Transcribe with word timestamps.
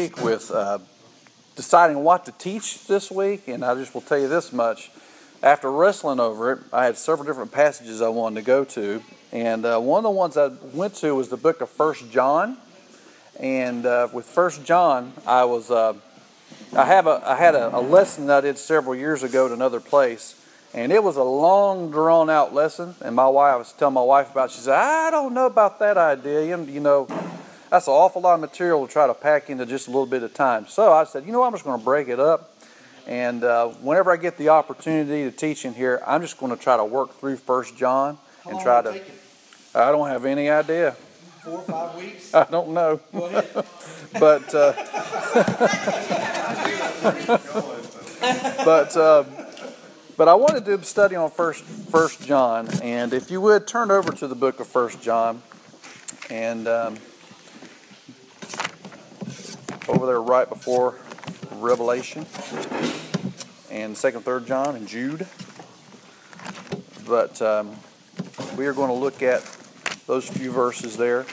week 0.00 0.22
with 0.22 0.50
uh, 0.50 0.78
deciding 1.56 2.02
what 2.02 2.24
to 2.24 2.32
teach 2.32 2.86
this 2.86 3.10
week, 3.10 3.48
and 3.48 3.62
I 3.62 3.74
just 3.74 3.92
will 3.92 4.00
tell 4.00 4.18
you 4.18 4.28
this 4.28 4.50
much. 4.50 4.90
After 5.42 5.70
wrestling 5.70 6.18
over 6.18 6.52
it, 6.52 6.60
I 6.72 6.86
had 6.86 6.96
several 6.96 7.26
different 7.26 7.52
passages 7.52 8.00
I 8.00 8.08
wanted 8.08 8.36
to 8.36 8.46
go 8.46 8.64
to, 8.64 9.02
and 9.30 9.66
uh, 9.66 9.78
one 9.78 9.98
of 9.98 10.04
the 10.04 10.10
ones 10.10 10.38
I 10.38 10.52
went 10.72 10.94
to 10.96 11.14
was 11.14 11.28
the 11.28 11.36
book 11.36 11.60
of 11.60 11.68
First 11.68 12.10
John. 12.10 12.56
And 13.38 13.84
uh, 13.84 14.08
with 14.10 14.24
First 14.24 14.64
John, 14.64 15.12
I 15.26 15.44
was 15.44 15.70
uh, 15.70 15.92
I 16.74 16.86
have 16.86 17.06
a 17.06 17.22
I 17.26 17.36
had 17.36 17.54
a, 17.54 17.76
a 17.76 17.82
lesson 17.82 18.26
that 18.28 18.38
I 18.38 18.40
did 18.40 18.56
several 18.56 18.94
years 18.94 19.22
ago 19.22 19.46
at 19.46 19.52
another 19.52 19.80
place, 19.80 20.34
and 20.72 20.92
it 20.92 21.04
was 21.04 21.18
a 21.18 21.24
long, 21.24 21.90
drawn 21.90 22.30
out 22.30 22.54
lesson. 22.54 22.94
And 23.02 23.14
my 23.14 23.28
wife, 23.28 23.52
I 23.52 23.56
was 23.56 23.72
telling 23.72 23.94
my 23.94 24.02
wife 24.02 24.30
about. 24.30 24.48
It. 24.48 24.52
She 24.52 24.60
said, 24.60 24.76
"I 24.76 25.10
don't 25.10 25.34
know 25.34 25.44
about 25.44 25.78
that 25.80 25.98
idea. 25.98 26.56
You, 26.56 26.64
you 26.64 26.80
know, 26.80 27.06
that's 27.70 27.86
an 27.86 27.92
awful 27.92 28.20
lot 28.20 28.34
of 28.34 28.40
material 28.40 28.86
to 28.86 28.92
try 28.92 29.06
to 29.06 29.14
pack 29.14 29.48
into 29.48 29.64
just 29.64 29.88
a 29.88 29.90
little 29.90 30.06
bit 30.06 30.22
of 30.22 30.34
time." 30.34 30.66
So 30.66 30.92
I 30.92 31.04
said, 31.04 31.24
"You 31.24 31.32
know, 31.32 31.40
what? 31.40 31.46
I'm 31.46 31.52
just 31.52 31.64
going 31.64 31.78
to 31.78 31.84
break 31.84 32.08
it 32.08 32.20
up." 32.20 32.54
And 33.06 33.42
uh, 33.42 33.68
whenever 33.68 34.12
I 34.12 34.16
get 34.16 34.36
the 34.36 34.50
opportunity 34.50 35.24
to 35.24 35.30
teach 35.36 35.64
in 35.64 35.74
here, 35.74 36.02
I'm 36.06 36.20
just 36.20 36.38
going 36.38 36.54
to 36.54 36.62
try 36.62 36.76
to 36.76 36.84
work 36.84 37.18
through 37.18 37.36
First 37.36 37.76
John 37.76 38.18
How 38.44 38.50
and 38.50 38.60
try 38.60 38.82
to. 38.82 38.90
it 38.90 38.92
take 38.92 39.08
you? 39.08 39.14
I 39.74 39.90
don't 39.92 40.08
have 40.08 40.24
any 40.24 40.50
idea. 40.50 40.92
Four 41.42 41.54
or 41.54 41.62
five 41.62 41.96
weeks? 41.96 42.34
I 42.34 42.44
don't 42.44 42.70
know. 42.70 43.00
But 44.18 44.52
uh, 44.52 44.72
but 48.64 48.96
uh, 48.96 49.24
but 50.16 50.28
I 50.28 50.34
wanted 50.34 50.64
to 50.64 50.82
study 50.82 51.14
on 51.14 51.30
first 51.30 51.62
First 51.64 52.26
John, 52.26 52.68
and 52.82 53.12
if 53.12 53.30
you 53.30 53.40
would 53.40 53.68
turn 53.68 53.92
over 53.92 54.10
to 54.10 54.26
the 54.26 54.34
book 54.34 54.58
of 54.58 54.66
First 54.66 55.00
John, 55.00 55.42
and 56.28 56.66
um, 56.66 56.96
over 59.90 60.06
there 60.06 60.22
right 60.22 60.48
before 60.48 60.94
Revelation, 61.56 62.24
and 63.70 63.96
Second, 63.96 64.24
Third 64.24 64.46
John, 64.46 64.76
and 64.76 64.86
Jude. 64.86 65.26
But 67.06 67.42
um, 67.42 67.76
we 68.56 68.66
are 68.66 68.72
going 68.72 68.88
to 68.88 68.94
look 68.94 69.22
at 69.22 69.42
those 70.06 70.28
few 70.28 70.52
verses 70.52 70.96
there. 70.96 71.26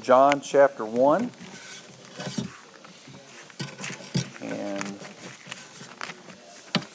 John 0.00 0.40
chapter 0.40 0.84
1. 0.84 1.30
And 4.42 4.98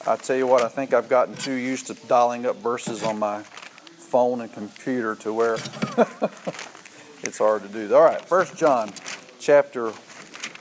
I 0.05 0.15
tell 0.17 0.35
you 0.35 0.45
what, 0.45 0.61
I 0.61 0.67
think 0.67 0.93
I've 0.93 1.09
gotten 1.09 1.35
too 1.35 1.53
used 1.53 1.87
to 1.87 1.93
dialing 2.07 2.45
up 2.45 2.57
verses 2.57 3.01
on 3.03 3.17
my 3.17 3.43
phone 3.43 4.41
and 4.41 4.51
computer 4.51 5.15
to 5.15 5.33
where 5.33 5.53
it's 7.23 7.37
hard 7.37 7.61
to 7.61 7.69
do. 7.69 7.95
All 7.95 8.03
right, 8.03 8.23
First 8.25 8.57
John 8.57 8.91
chapter 9.49 9.89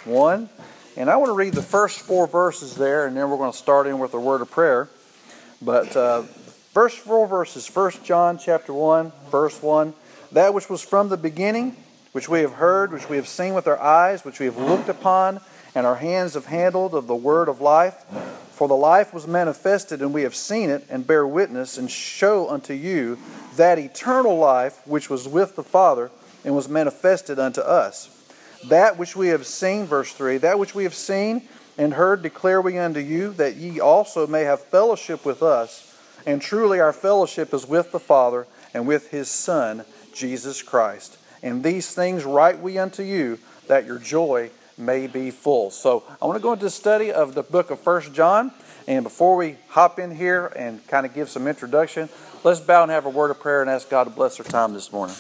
1. 0.07 0.49
And 0.97 1.11
I 1.11 1.17
want 1.17 1.29
to 1.29 1.35
read 1.35 1.53
the 1.53 1.61
first 1.61 2.01
four 2.01 2.27
verses 2.27 2.75
there, 2.75 3.07
and 3.07 3.15
then 3.15 3.29
we're 3.29 3.37
going 3.37 3.53
to 3.53 3.59
start 3.59 3.87
in 3.87 3.99
with 3.99 4.15
a 4.15 4.19
word 4.19 4.41
of 4.41 4.51
prayer. 4.51 4.89
But 5.61 5.95
uh, 5.95 6.23
first 6.73 7.01
four 7.01 7.27
verses, 7.27 7.67
First 7.67 8.03
John 8.03 8.39
chapter 8.39 8.73
1, 8.73 9.13
verse 9.31 9.63
1. 9.63 9.93
That 10.33 10.55
which 10.55 10.71
was 10.71 10.81
from 10.81 11.11
the 11.11 11.19
beginning, 11.19 11.77
which 12.13 12.31
we 12.31 12.41
have 12.41 12.53
heard, 12.53 12.91
which 12.91 13.11
we 13.11 13.17
have 13.17 13.29
seen 13.29 13.53
with 13.53 13.67
our 13.67 13.79
eyes, 13.79 14.25
which 14.25 14.41
we 14.41 14.47
have 14.47 14.57
looked 14.57 14.89
upon, 14.89 15.43
and 15.75 15.85
our 15.87 15.97
hands 15.97 16.33
have 16.33 16.47
handled 16.47 16.95
of 16.95 17.07
the 17.07 17.15
word 17.15 17.51
of 17.51 17.61
life. 17.61 17.95
For 18.53 18.69
the 18.69 18.75
life 18.75 19.13
was 19.13 19.27
manifested, 19.27 20.01
and 20.01 20.15
we 20.15 20.23
have 20.23 20.35
seen 20.35 20.71
it, 20.71 20.87
and 20.89 21.07
bear 21.07 21.27
witness, 21.27 21.77
and 21.77 21.91
show 21.91 22.49
unto 22.49 22.73
you 22.73 23.19
that 23.57 23.79
eternal 23.79 24.39
life 24.39 24.81
which 24.87 25.11
was 25.11 25.29
with 25.29 25.57
the 25.57 25.63
Father, 25.63 26.11
and 26.43 26.57
was 26.57 26.71
manifested 26.71 27.39
unto 27.39 27.61
us. 27.61 28.15
That 28.67 28.99
which 28.99 29.15
we 29.15 29.29
have 29.29 29.47
seen, 29.47 29.87
verse 29.87 30.13
3, 30.13 30.39
that 30.39 30.59
which 30.59 30.75
we 30.75 30.85
have 30.85 30.95
seen 30.95 31.43
and 31.77 31.95
heard 31.95 32.23
declare 32.23 32.61
we 32.61 32.77
unto 32.77 33.01
you, 33.01 33.33
that 33.35 33.57
ye 33.57 33.79
also 33.79 34.27
may 34.27 34.43
have 34.43 34.61
fellowship 34.61 35.25
with 35.25 35.43
us. 35.43 35.97
And 36.27 36.43
truly 36.43 36.81
our 36.81 36.93
fellowship 36.93 37.55
is 37.55 37.67
with 37.67 37.93
the 37.93 38.01
Father 38.01 38.47
and 38.75 38.87
with 38.87 39.11
his 39.11 39.29
Son, 39.29 39.85
Jesus 40.13 40.63
Christ. 40.63 41.17
And 41.43 41.63
these 41.63 41.95
things 41.95 42.25
write 42.25 42.61
we 42.61 42.79
unto 42.79 43.05
you, 43.05 43.39
that 43.69 43.87
your 43.87 43.99
joy 43.99 44.51
may 44.77 45.07
be 45.07 45.31
full. 45.31 45.71
So 45.71 46.03
I 46.21 46.27
want 46.27 46.37
to 46.37 46.43
go 46.43 46.53
into 46.53 46.65
the 46.65 46.71
study 46.71 47.13
of 47.13 47.35
the 47.35 47.43
book 47.43 47.71
of 47.71 47.81
First 47.81 48.13
John. 48.13 48.53
And 48.87 49.05
before 49.05 49.37
we 49.37 49.57
hop 49.69 49.99
in 49.99 50.15
here 50.15 50.47
and 50.47 50.85
kind 50.89 51.07
of 51.07 51.15
give 51.15 51.29
some 51.29 51.47
introduction, 51.47 52.09
let's 52.43 52.61
bow 52.61 52.83
and 52.83 52.91
have 52.91 53.07
a 53.07 53.11
word 53.11 53.31
of 53.31 53.39
prayer 53.39 53.61
and 53.61 53.71
ask 53.71 53.89
God 53.89 54.05
to 54.05 54.11
bless 54.11 54.41
our 54.41 54.47
time 54.47 54.73
this 54.73 54.93
morning. 54.93 55.17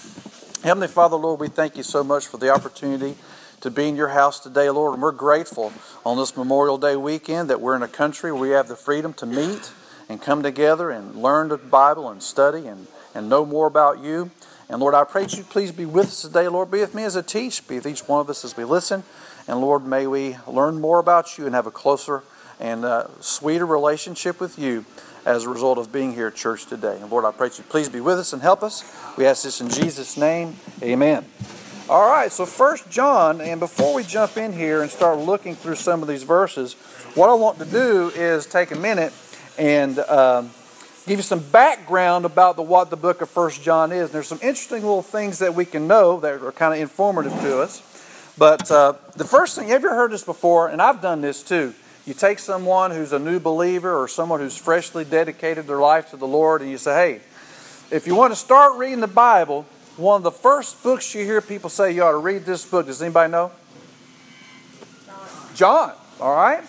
Heavenly 0.64 0.88
Father, 0.88 1.14
Lord, 1.14 1.38
we 1.38 1.46
thank 1.46 1.76
you 1.76 1.84
so 1.84 2.02
much 2.02 2.26
for 2.26 2.36
the 2.36 2.50
opportunity 2.50 3.14
to 3.60 3.70
be 3.70 3.86
in 3.86 3.94
your 3.94 4.08
house 4.08 4.40
today, 4.40 4.68
Lord. 4.70 4.94
And 4.94 5.02
we're 5.02 5.12
grateful 5.12 5.72
on 6.04 6.16
this 6.16 6.36
Memorial 6.36 6.76
Day 6.78 6.96
weekend 6.96 7.48
that 7.48 7.60
we're 7.60 7.76
in 7.76 7.82
a 7.84 7.88
country 7.88 8.32
where 8.32 8.40
we 8.40 8.48
have 8.50 8.66
the 8.66 8.74
freedom 8.74 9.14
to 9.14 9.26
meet 9.26 9.70
and 10.08 10.20
come 10.20 10.42
together 10.42 10.90
and 10.90 11.14
learn 11.14 11.50
the 11.50 11.58
Bible 11.58 12.10
and 12.10 12.20
study 12.20 12.66
and, 12.66 12.88
and 13.14 13.28
know 13.28 13.46
more 13.46 13.68
about 13.68 14.02
you. 14.02 14.32
And 14.68 14.80
Lord, 14.80 14.94
I 14.94 15.04
pray 15.04 15.22
that 15.22 15.36
you 15.36 15.44
please 15.44 15.70
be 15.70 15.86
with 15.86 16.06
us 16.06 16.22
today. 16.22 16.48
Lord, 16.48 16.72
be 16.72 16.80
with 16.80 16.92
me 16.92 17.04
as 17.04 17.16
I 17.16 17.22
teach, 17.22 17.66
be 17.68 17.76
with 17.76 17.86
each 17.86 18.08
one 18.08 18.20
of 18.20 18.28
us 18.28 18.44
as 18.44 18.56
we 18.56 18.64
listen. 18.64 19.04
And 19.46 19.60
Lord, 19.60 19.86
may 19.86 20.08
we 20.08 20.38
learn 20.48 20.80
more 20.80 20.98
about 20.98 21.38
you 21.38 21.46
and 21.46 21.54
have 21.54 21.68
a 21.68 21.70
closer 21.70 22.24
and 22.58 22.84
uh, 22.84 23.06
sweeter 23.20 23.64
relationship 23.64 24.40
with 24.40 24.58
you 24.58 24.84
as 25.28 25.44
a 25.44 25.48
result 25.50 25.76
of 25.76 25.92
being 25.92 26.14
here 26.14 26.28
at 26.28 26.34
church 26.34 26.64
today. 26.64 26.96
And 26.98 27.10
Lord, 27.10 27.26
I 27.26 27.32
pray 27.32 27.50
that 27.50 27.58
you 27.58 27.64
please 27.64 27.90
be 27.90 28.00
with 28.00 28.18
us 28.18 28.32
and 28.32 28.40
help 28.40 28.62
us. 28.62 28.82
We 29.18 29.26
ask 29.26 29.42
this 29.42 29.60
in 29.60 29.68
Jesus' 29.68 30.16
name. 30.16 30.56
Amen. 30.82 31.26
All 31.86 32.08
right, 32.08 32.32
so 32.32 32.46
First 32.46 32.88
John, 32.88 33.42
and 33.42 33.60
before 33.60 33.94
we 33.94 34.04
jump 34.04 34.38
in 34.38 34.54
here 34.54 34.80
and 34.80 34.90
start 34.90 35.18
looking 35.18 35.54
through 35.54 35.74
some 35.74 36.00
of 36.00 36.08
these 36.08 36.22
verses, 36.22 36.72
what 37.14 37.28
I 37.28 37.34
want 37.34 37.58
to 37.58 37.66
do 37.66 38.10
is 38.14 38.46
take 38.46 38.70
a 38.70 38.76
minute 38.76 39.12
and 39.58 39.98
um, 39.98 40.50
give 41.06 41.18
you 41.18 41.22
some 41.22 41.40
background 41.40 42.24
about 42.24 42.56
the, 42.56 42.62
what 42.62 42.88
the 42.88 42.96
book 42.96 43.20
of 43.20 43.28
First 43.28 43.62
John 43.62 43.92
is. 43.92 44.04
And 44.04 44.12
there's 44.12 44.28
some 44.28 44.40
interesting 44.40 44.80
little 44.80 45.02
things 45.02 45.40
that 45.40 45.54
we 45.54 45.66
can 45.66 45.86
know 45.86 46.20
that 46.20 46.42
are 46.42 46.52
kind 46.52 46.72
of 46.72 46.80
informative 46.80 47.32
to 47.42 47.60
us. 47.60 47.82
But 48.38 48.70
uh, 48.70 48.94
the 49.14 49.24
first 49.24 49.58
thing, 49.58 49.68
have 49.68 49.82
you 49.82 49.88
ever 49.88 49.96
heard 49.96 50.10
this 50.10 50.24
before? 50.24 50.68
And 50.68 50.80
I've 50.80 51.02
done 51.02 51.20
this 51.20 51.42
too. 51.42 51.74
You 52.08 52.14
take 52.14 52.38
someone 52.38 52.90
who's 52.90 53.12
a 53.12 53.18
new 53.18 53.38
believer 53.38 53.94
or 53.94 54.08
someone 54.08 54.40
who's 54.40 54.56
freshly 54.56 55.04
dedicated 55.04 55.66
their 55.66 55.76
life 55.76 56.08
to 56.12 56.16
the 56.16 56.26
Lord, 56.26 56.62
and 56.62 56.70
you 56.70 56.78
say, 56.78 56.94
hey, 56.94 57.20
if 57.94 58.06
you 58.06 58.14
want 58.14 58.32
to 58.32 58.34
start 58.34 58.78
reading 58.78 59.00
the 59.00 59.06
Bible, 59.06 59.66
one 59.98 60.16
of 60.16 60.22
the 60.22 60.30
first 60.30 60.82
books 60.82 61.14
you 61.14 61.26
hear 61.26 61.42
people 61.42 61.68
say 61.68 61.92
you 61.92 62.02
ought 62.02 62.12
to 62.12 62.16
read 62.16 62.46
this 62.46 62.64
book. 62.64 62.86
Does 62.86 63.02
anybody 63.02 63.30
know? 63.30 63.52
John. 65.54 65.92
All 66.18 66.34
right? 66.34 66.64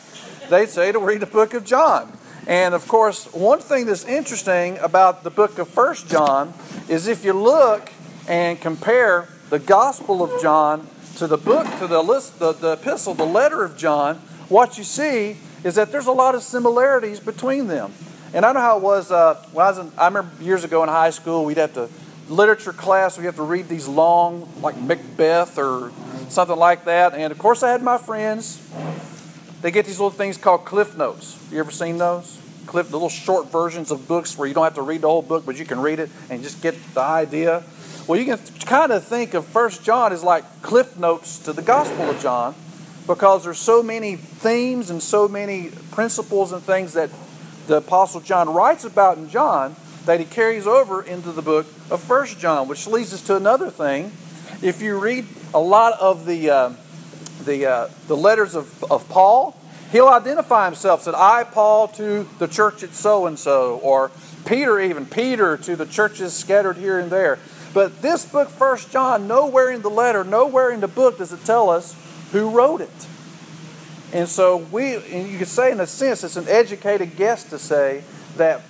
They 0.49 0.65
say 0.65 0.91
to 0.91 0.99
read 0.99 1.21
the 1.21 1.25
book 1.25 1.53
of 1.53 1.63
John. 1.63 2.11
And 2.45 2.73
of 2.73 2.85
course, 2.89 3.31
one 3.33 3.59
thing 3.59 3.85
that's 3.85 4.03
interesting 4.03 4.77
about 4.79 5.23
the 5.23 5.31
book 5.31 5.57
of 5.57 5.69
First 5.69 6.09
John 6.09 6.53
is 6.89 7.07
if 7.07 7.23
you 7.23 7.31
look 7.31 7.89
and 8.27 8.59
compare 8.59 9.29
the 9.49 9.59
Gospel 9.59 10.21
of 10.21 10.41
John 10.41 10.85
to 11.15 11.27
the 11.27 11.37
book, 11.37 11.65
to 11.79 11.87
the 11.87 12.03
list, 12.03 12.39
the, 12.39 12.51
the 12.51 12.73
epistle, 12.73 13.13
the 13.13 13.25
letter 13.25 13.63
of 13.63 13.77
John, 13.77 14.21
what 14.49 14.77
you 14.77 14.83
see 14.83 15.37
is 15.63 15.75
that 15.75 15.91
there's 15.91 16.07
a 16.07 16.11
lot 16.11 16.35
of 16.35 16.43
similarities 16.43 17.19
between 17.19 17.67
them. 17.67 17.93
And 18.33 18.45
I 18.45 18.51
know 18.51 18.59
how 18.59 18.77
it 18.77 18.83
was 18.83 19.11
uh, 19.11 19.35
when 19.51 19.65
I 19.65 19.69
was 19.69 19.77
in, 19.79 19.91
I 19.97 20.05
remember 20.05 20.43
years 20.43 20.63
ago 20.63 20.83
in 20.83 20.89
high 20.89 21.09
school, 21.09 21.45
we'd 21.45 21.57
have 21.57 21.73
to 21.73 21.89
literature 22.27 22.73
class, 22.73 23.17
we'd 23.17 23.25
have 23.25 23.35
to 23.37 23.43
read 23.43 23.67
these 23.67 23.87
long, 23.87 24.47
like 24.61 24.77
Macbeth 24.77 25.57
or 25.57 25.91
something 26.29 26.57
like 26.57 26.85
that. 26.85 27.13
And 27.13 27.31
of 27.31 27.39
course, 27.39 27.63
I 27.63 27.71
had 27.71 27.81
my 27.81 27.97
friends. 27.97 28.61
They 29.61 29.71
get 29.71 29.85
these 29.85 29.99
little 29.99 30.11
things 30.11 30.37
called 30.37 30.65
cliff 30.65 30.95
notes. 30.95 31.37
You 31.51 31.59
ever 31.59 31.71
seen 31.71 31.97
those? 31.97 32.39
Cliff, 32.65 32.89
the 32.89 32.95
little 32.95 33.09
short 33.09 33.51
versions 33.51 33.89
of 33.89 34.07
books 34.07 34.37
where 34.37 34.47
you 34.47 34.53
don't 34.53 34.63
have 34.63 34.75
to 34.75 34.83
read 34.83 35.01
the 35.01 35.07
whole 35.07 35.23
book, 35.23 35.45
but 35.45 35.57
you 35.57 35.65
can 35.65 35.79
read 35.79 35.99
it 35.99 36.09
and 36.29 36.43
just 36.43 36.61
get 36.61 36.75
the 36.93 37.01
idea. 37.01 37.63
Well, 38.07 38.19
you 38.19 38.25
can 38.25 38.39
kind 38.65 38.91
of 38.91 39.03
think 39.03 39.33
of 39.33 39.45
First 39.45 39.83
John 39.83 40.13
as 40.13 40.23
like 40.23 40.43
cliff 40.61 40.97
notes 40.97 41.39
to 41.39 41.53
the 41.53 41.63
Gospel 41.63 42.09
of 42.11 42.21
John, 42.21 42.55
because 43.09 43.43
there's 43.43 43.57
so 43.57 43.81
many 43.81 44.15
themes 44.15 44.91
and 44.91 45.01
so 45.01 45.27
many 45.27 45.71
principles 45.89 46.51
and 46.51 46.61
things 46.61 46.93
that 46.93 47.09
the 47.65 47.77
Apostle 47.77 48.21
John 48.21 48.53
writes 48.53 48.83
about 48.83 49.17
in 49.17 49.29
John 49.29 49.75
that 50.05 50.19
he 50.19 50.27
carries 50.27 50.67
over 50.67 51.01
into 51.01 51.31
the 51.31 51.41
book 51.41 51.65
of 51.89 52.03
First 52.03 52.37
John, 52.37 52.67
which 52.67 52.85
leads 52.85 53.11
us 53.11 53.23
to 53.23 53.35
another 53.35 53.71
thing. 53.71 54.11
If 54.61 54.83
you 54.83 54.99
read 54.99 55.25
a 55.55 55.59
lot 55.59 55.99
of 55.99 56.27
the 56.27 56.51
uh, 56.51 56.73
the 57.45 57.65
uh, 57.65 57.89
the 58.07 58.15
letters 58.15 58.53
of, 58.53 58.83
of 58.91 59.09
Paul, 59.09 59.59
he'll 59.91 60.07
identify 60.07 60.65
himself. 60.65 61.01
Said, 61.01 61.15
"I, 61.15 61.45
Paul, 61.45 61.87
to 61.87 62.29
the 62.37 62.47
church 62.47 62.83
at 62.83 62.93
so 62.93 63.25
and 63.25 63.39
so," 63.39 63.79
or 63.79 64.11
Peter, 64.45 64.79
even 64.79 65.07
Peter, 65.07 65.57
to 65.57 65.75
the 65.75 65.87
churches 65.87 66.33
scattered 66.33 66.77
here 66.77 66.99
and 66.99 67.11
there. 67.11 67.39
But 67.73 68.03
this 68.03 68.23
book, 68.23 68.49
First 68.49 68.91
John, 68.91 69.27
nowhere 69.27 69.71
in 69.71 69.81
the 69.81 69.89
letter, 69.89 70.23
nowhere 70.23 70.69
in 70.69 70.79
the 70.79 70.87
book 70.87 71.17
does 71.17 71.33
it 71.33 71.43
tell 71.43 71.71
us 71.71 71.95
who 72.31 72.49
wrote 72.49 72.81
it. 72.81 73.07
And 74.11 74.27
so 74.27 74.57
we, 74.57 74.95
and 74.95 75.29
you 75.29 75.37
could 75.37 75.47
say, 75.47 75.71
in 75.71 75.79
a 75.79 75.87
sense, 75.87 76.23
it's 76.23 76.35
an 76.35 76.47
educated 76.47 77.15
guess 77.15 77.43
to 77.45 77.59
say 77.59 78.03
that 78.37 78.61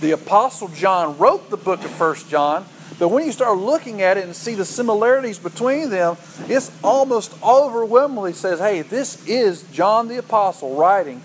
the 0.00 0.10
Apostle 0.10 0.68
John 0.68 1.16
wrote 1.18 1.50
the 1.50 1.56
book 1.56 1.84
of 1.84 1.90
First 1.90 2.28
John, 2.28 2.66
But 2.98 3.08
when 3.08 3.26
you 3.26 3.32
start 3.32 3.58
looking 3.58 4.02
at 4.02 4.16
it 4.16 4.24
and 4.24 4.36
see 4.36 4.54
the 4.54 4.64
similarities 4.64 5.38
between 5.38 5.90
them, 5.90 6.16
it's 6.48 6.70
almost 6.84 7.34
overwhelmingly 7.42 8.32
says, 8.32 8.58
hey, 8.58 8.82
this 8.82 9.26
is 9.26 9.62
John 9.72 10.08
the 10.08 10.18
Apostle 10.18 10.76
writing 10.76 11.20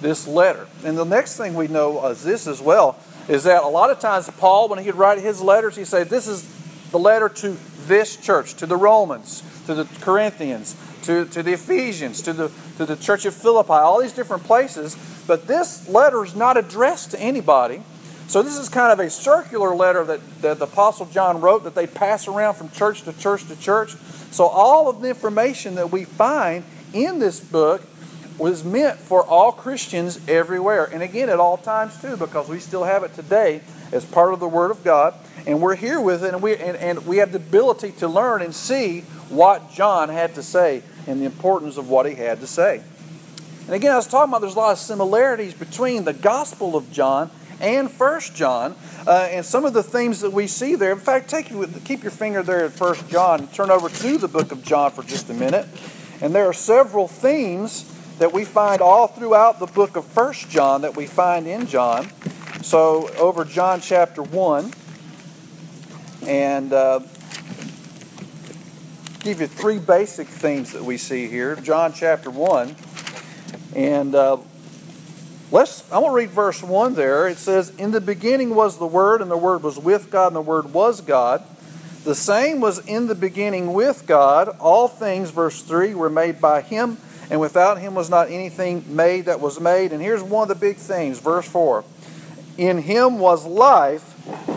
this 0.00 0.26
letter. 0.26 0.66
And 0.84 0.98
the 0.98 1.04
next 1.04 1.36
thing 1.36 1.54
we 1.54 1.68
know 1.68 2.06
is 2.08 2.22
this 2.22 2.46
as 2.46 2.60
well, 2.60 2.98
is 3.28 3.44
that 3.44 3.62
a 3.62 3.68
lot 3.68 3.90
of 3.90 4.00
times 4.00 4.28
Paul, 4.38 4.68
when 4.68 4.80
he'd 4.80 4.96
write 4.96 5.18
his 5.18 5.40
letters, 5.40 5.76
he'd 5.76 5.86
say, 5.86 6.04
this 6.04 6.26
is 6.26 6.46
the 6.90 6.98
letter 6.98 7.28
to 7.28 7.56
this 7.86 8.16
church, 8.16 8.54
to 8.56 8.66
the 8.66 8.76
Romans, 8.76 9.42
to 9.66 9.74
the 9.74 9.84
Corinthians, 10.00 10.76
to, 11.04 11.24
to 11.26 11.42
the 11.42 11.52
Ephesians, 11.52 12.22
to 12.22 12.32
the, 12.32 12.50
to 12.76 12.86
the 12.86 12.96
church 12.96 13.24
of 13.24 13.34
Philippi, 13.34 13.72
all 13.72 14.00
these 14.00 14.12
different 14.12 14.44
places. 14.44 14.96
But 15.26 15.46
this 15.46 15.88
letter 15.88 16.24
is 16.24 16.34
not 16.34 16.56
addressed 16.56 17.12
to 17.12 17.20
anybody. 17.20 17.82
So 18.26 18.42
this 18.42 18.56
is 18.56 18.68
kind 18.68 18.92
of 18.92 19.00
a 19.00 19.10
circular 19.10 19.74
letter 19.74 20.04
that, 20.04 20.42
that 20.42 20.58
the 20.58 20.64
Apostle 20.64 21.06
John 21.06 21.40
wrote 21.40 21.64
that 21.64 21.74
they 21.74 21.86
pass 21.86 22.26
around 22.26 22.54
from 22.54 22.70
church 22.70 23.02
to 23.02 23.12
church 23.12 23.46
to 23.48 23.56
church. 23.56 23.96
So 24.30 24.46
all 24.46 24.88
of 24.88 25.00
the 25.00 25.08
information 25.08 25.74
that 25.74 25.92
we 25.92 26.04
find 26.04 26.64
in 26.92 27.18
this 27.18 27.38
book 27.38 27.82
was 28.38 28.64
meant 28.64 28.98
for 28.98 29.24
all 29.24 29.52
Christians 29.52 30.26
everywhere. 30.26 30.86
And 30.86 31.02
again, 31.02 31.28
at 31.28 31.38
all 31.38 31.56
times 31.56 32.00
too, 32.00 32.16
because 32.16 32.48
we 32.48 32.58
still 32.58 32.84
have 32.84 33.04
it 33.04 33.14
today 33.14 33.60
as 33.92 34.04
part 34.04 34.32
of 34.32 34.40
the 34.40 34.48
Word 34.48 34.70
of 34.70 34.82
God. 34.82 35.14
And 35.46 35.60
we're 35.60 35.76
here 35.76 36.00
with 36.00 36.24
it, 36.24 36.32
and 36.32 36.42
we, 36.42 36.56
and, 36.56 36.76
and 36.78 37.06
we 37.06 37.18
have 37.18 37.32
the 37.32 37.38
ability 37.38 37.92
to 37.92 38.08
learn 38.08 38.40
and 38.40 38.54
see 38.54 39.02
what 39.28 39.70
John 39.70 40.08
had 40.08 40.34
to 40.36 40.42
say 40.42 40.82
and 41.06 41.20
the 41.20 41.24
importance 41.24 41.76
of 41.76 41.88
what 41.88 42.06
he 42.06 42.14
had 42.14 42.40
to 42.40 42.46
say. 42.46 42.82
And 43.66 43.74
again, 43.74 43.92
I 43.92 43.96
was 43.96 44.06
talking 44.06 44.30
about 44.30 44.42
there's 44.42 44.56
a 44.56 44.58
lot 44.58 44.72
of 44.72 44.78
similarities 44.78 45.54
between 45.54 46.04
the 46.04 46.12
Gospel 46.12 46.76
of 46.76 46.90
John 46.92 47.30
and 47.60 47.90
First 47.90 48.34
John, 48.34 48.74
uh, 49.06 49.28
and 49.30 49.44
some 49.44 49.64
of 49.64 49.72
the 49.72 49.82
themes 49.82 50.20
that 50.20 50.32
we 50.32 50.46
see 50.46 50.74
there. 50.74 50.92
In 50.92 50.98
fact, 50.98 51.30
take 51.30 51.50
you, 51.50 51.66
keep 51.84 52.02
your 52.02 52.10
finger 52.10 52.42
there 52.42 52.64
at 52.64 52.72
First 52.72 53.08
John 53.08 53.40
and 53.40 53.52
turn 53.54 53.70
over 53.70 53.88
to 53.88 54.18
the 54.18 54.28
book 54.28 54.52
of 54.52 54.62
John 54.62 54.90
for 54.90 55.02
just 55.02 55.30
a 55.30 55.34
minute. 55.34 55.66
And 56.20 56.34
there 56.34 56.46
are 56.46 56.52
several 56.52 57.08
themes 57.08 57.90
that 58.18 58.32
we 58.32 58.44
find 58.44 58.82
all 58.82 59.06
throughout 59.06 59.60
the 59.60 59.66
book 59.66 59.96
of 59.96 60.04
First 60.04 60.50
John 60.50 60.82
that 60.82 60.96
we 60.96 61.06
find 61.06 61.46
in 61.46 61.66
John. 61.66 62.08
So 62.62 63.08
over 63.18 63.44
John 63.44 63.80
chapter 63.80 64.22
one, 64.22 64.72
and 66.26 66.72
uh, 66.72 67.00
give 69.24 69.40
you 69.40 69.46
three 69.46 69.78
basic 69.78 70.26
themes 70.28 70.72
that 70.72 70.84
we 70.84 70.98
see 70.98 71.28
here. 71.28 71.56
John 71.56 71.94
chapter 71.94 72.30
one, 72.30 72.76
and 73.74 74.14
uh, 74.14 74.36
let's. 75.50 75.90
I 75.90 75.96
want 75.96 76.12
to 76.12 76.16
read 76.16 76.28
verse 76.28 76.62
one 76.62 76.94
there. 76.94 77.26
It 77.26 77.38
says, 77.38 77.70
"In 77.78 77.90
the 77.90 78.02
beginning 78.02 78.54
was 78.54 78.76
the 78.76 78.86
Word, 78.86 79.22
and 79.22 79.30
the 79.30 79.36
Word 79.38 79.62
was 79.62 79.78
with 79.78 80.10
God, 80.10 80.28
and 80.28 80.36
the 80.36 80.42
Word 80.42 80.74
was 80.74 81.00
God." 81.00 81.42
The 82.04 82.14
same 82.14 82.60
was 82.60 82.86
in 82.86 83.06
the 83.06 83.14
beginning 83.14 83.72
with 83.72 84.06
God. 84.06 84.58
All 84.60 84.88
things, 84.88 85.30
verse 85.30 85.62
3, 85.62 85.94
were 85.94 86.10
made 86.10 86.38
by 86.38 86.60
Him, 86.60 86.98
and 87.30 87.40
without 87.40 87.80
Him 87.80 87.94
was 87.94 88.10
not 88.10 88.30
anything 88.30 88.84
made 88.94 89.24
that 89.24 89.40
was 89.40 89.58
made. 89.58 89.90
And 89.90 90.02
here's 90.02 90.22
one 90.22 90.42
of 90.42 90.48
the 90.48 90.54
big 90.54 90.76
things, 90.76 91.18
verse 91.18 91.48
4 91.48 91.82
In 92.58 92.82
Him 92.82 93.18
was 93.18 93.46
life, 93.46 94.04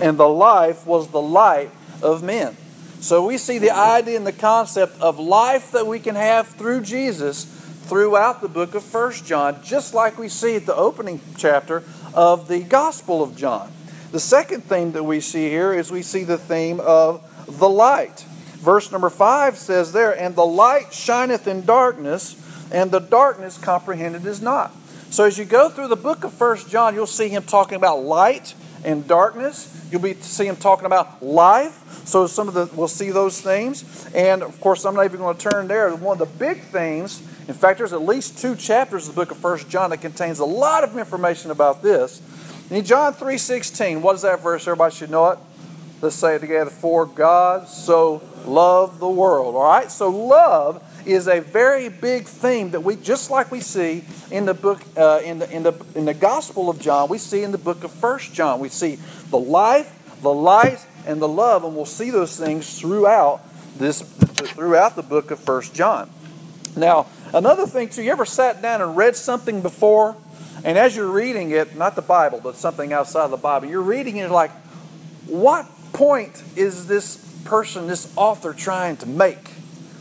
and 0.04 0.18
the 0.18 0.28
life 0.28 0.86
was 0.86 1.08
the 1.08 1.22
light 1.22 1.72
of 2.02 2.22
men. 2.22 2.58
So 3.00 3.26
we 3.26 3.38
see 3.38 3.60
the 3.60 3.72
idea 3.72 4.18
and 4.18 4.26
the 4.26 4.32
concept 4.32 5.00
of 5.00 5.20
life 5.20 5.72
that 5.72 5.86
we 5.86 6.00
can 6.00 6.16
have 6.16 6.48
through 6.48 6.82
Jesus 6.82 7.46
throughout 7.46 8.42
the 8.42 8.50
book 8.50 8.76
of 8.76 8.84
First 8.84 9.26
John, 9.26 9.62
just 9.64 9.94
like 9.94 10.18
we 10.18 10.28
see 10.28 10.56
at 10.56 10.66
the 10.66 10.76
opening 10.76 11.22
chapter 11.38 11.84
of 12.14 12.48
the 12.48 12.62
Gospel 12.64 13.24
of 13.24 13.38
John. 13.38 13.72
The 14.12 14.20
second 14.20 14.64
theme 14.64 14.92
that 14.94 15.04
we 15.04 15.22
see 15.22 15.50
here 15.50 15.74
is 15.74 15.92
we 15.92 16.02
see 16.02 16.24
the 16.24 16.38
theme 16.38 16.80
of 16.80 17.24
the 17.46 17.70
light. 17.70 18.26
Verse 18.58 18.92
number 18.92 19.10
5 19.10 19.58
says 19.58 19.94
there, 19.94 20.12
And 20.12 20.36
the 20.36 20.46
light 20.46 20.92
shineth 20.92 21.48
in 21.48 21.66
darkness, 21.66 22.36
and 22.72 22.92
the 22.92 23.00
darkness 23.00 23.58
comprehended 23.58 24.26
is 24.26 24.42
not. 24.42 24.74
So 25.10 25.24
as 25.24 25.38
you 25.38 25.46
go 25.46 25.70
through 25.70 25.88
the 25.88 25.96
book 25.96 26.24
of 26.24 26.34
First 26.34 26.70
John, 26.70 26.94
you'll 26.94 27.06
see 27.06 27.30
him 27.30 27.44
talking 27.44 27.76
about 27.76 28.04
light 28.04 28.56
and 28.84 29.08
darkness. 29.08 29.88
You'll 29.92 30.02
be 30.02 30.14
see 30.16 30.48
him 30.48 30.56
talking 30.56 30.86
about 30.86 31.24
life. 31.24 32.06
So 32.06 32.28
some 32.28 32.48
of 32.48 32.54
the 32.54 32.70
we'll 32.76 32.88
see 32.88 33.12
those 33.12 33.42
themes. 33.42 34.10
And 34.14 34.44
of 34.44 34.60
course, 34.62 34.86
I'm 34.86 34.96
not 34.96 35.06
even 35.06 35.20
going 35.20 35.38
to 35.38 35.50
turn 35.50 35.68
there. 35.68 35.94
One 35.96 36.22
of 36.22 36.28
the 36.28 36.38
big 36.38 36.62
themes, 36.62 37.22
in 37.48 37.54
fact, 37.54 37.80
there's 37.80 37.94
at 37.94 38.02
least 38.02 38.38
two 38.38 38.56
chapters 38.56 39.08
of 39.08 39.16
the 39.16 39.22
book 39.22 39.32
of 39.32 39.38
First 39.38 39.70
John 39.70 39.90
that 39.90 40.02
contains 40.02 40.40
a 40.40 40.46
lot 40.46 40.84
of 40.84 40.98
information 40.98 41.52
about 41.52 41.82
this. 41.82 42.22
In 42.70 42.84
John 42.84 43.14
3:16, 43.14 44.02
what 44.02 44.16
is 44.16 44.22
that 44.24 44.42
verse? 44.42 44.64
Everybody 44.64 44.96
should 44.96 45.12
know 45.12 45.30
it. 45.30 45.40
Let's 46.02 46.16
say 46.16 46.36
it 46.36 46.40
together. 46.40 46.70
For 46.70 47.06
God 47.06 47.68
so 47.68 48.22
loved 48.46 49.00
the 49.00 49.10
world. 49.10 49.56
All 49.56 49.64
right? 49.64 49.92
So 49.92 50.10
love 50.10 50.82
is 51.08 51.28
a 51.28 51.40
very 51.40 51.90
big 51.90 52.26
theme 52.26 52.72
that 52.72 52.82
we 52.82 52.96
just 52.96 53.32
like 53.32 53.52
we 53.52 53.62
see 53.62 54.04
in 54.30 54.46
the 54.46 54.54
book 54.54 54.82
uh, 54.98 55.22
in 55.24 55.40
the 55.40 55.50
in 55.50 55.64
the 55.64 55.74
in 55.96 56.06
the 56.06 56.14
Gospel 56.14 56.70
of 56.70 56.80
John, 56.80 57.10
we 57.10 57.18
see 57.18 57.44
in 57.44 57.52
the 57.52 57.58
book 57.58 57.84
of 57.84 57.92
First 57.92 58.34
John. 58.34 58.60
We 58.60 58.70
see 58.70 59.00
the 59.30 59.40
life, 59.40 60.22
the 60.22 60.34
light, 60.34 60.86
and 61.06 61.22
the 61.22 61.28
love, 61.28 61.64
and 61.64 61.76
we'll 61.76 61.86
see 61.86 62.12
those 62.12 62.38
things 62.38 62.80
throughout 62.80 63.42
this 63.78 64.02
throughout 64.02 64.96
the 64.96 65.04
book 65.04 65.32
of 65.32 65.40
First 65.40 65.74
John. 65.74 66.10
Now, 66.76 67.08
another 67.34 67.66
thing 67.66 67.90
too, 67.90 68.04
you 68.04 68.12
ever 68.12 68.26
sat 68.26 68.62
down 68.62 68.82
and 68.82 68.96
read 68.96 69.16
something 69.16 69.62
before, 69.62 70.16
and 70.64 70.78
as 70.78 70.96
you're 70.96 71.12
reading 71.12 71.52
it, 71.52 71.76
not 71.76 71.96
the 71.96 72.02
Bible, 72.02 72.40
but 72.44 72.56
something 72.56 72.94
outside 72.94 73.26
of 73.26 73.32
the 73.32 73.38
Bible, 73.38 73.68
you're 73.68 73.82
reading 73.82 74.18
it 74.18 74.30
like, 74.30 74.52
what 75.26 75.66
point 75.94 76.44
is 76.56 76.88
this 76.88 77.18
person, 77.46 77.88
this 77.88 78.12
author, 78.16 78.54
trying 78.54 78.98
to 78.98 79.08
make? 79.08 79.57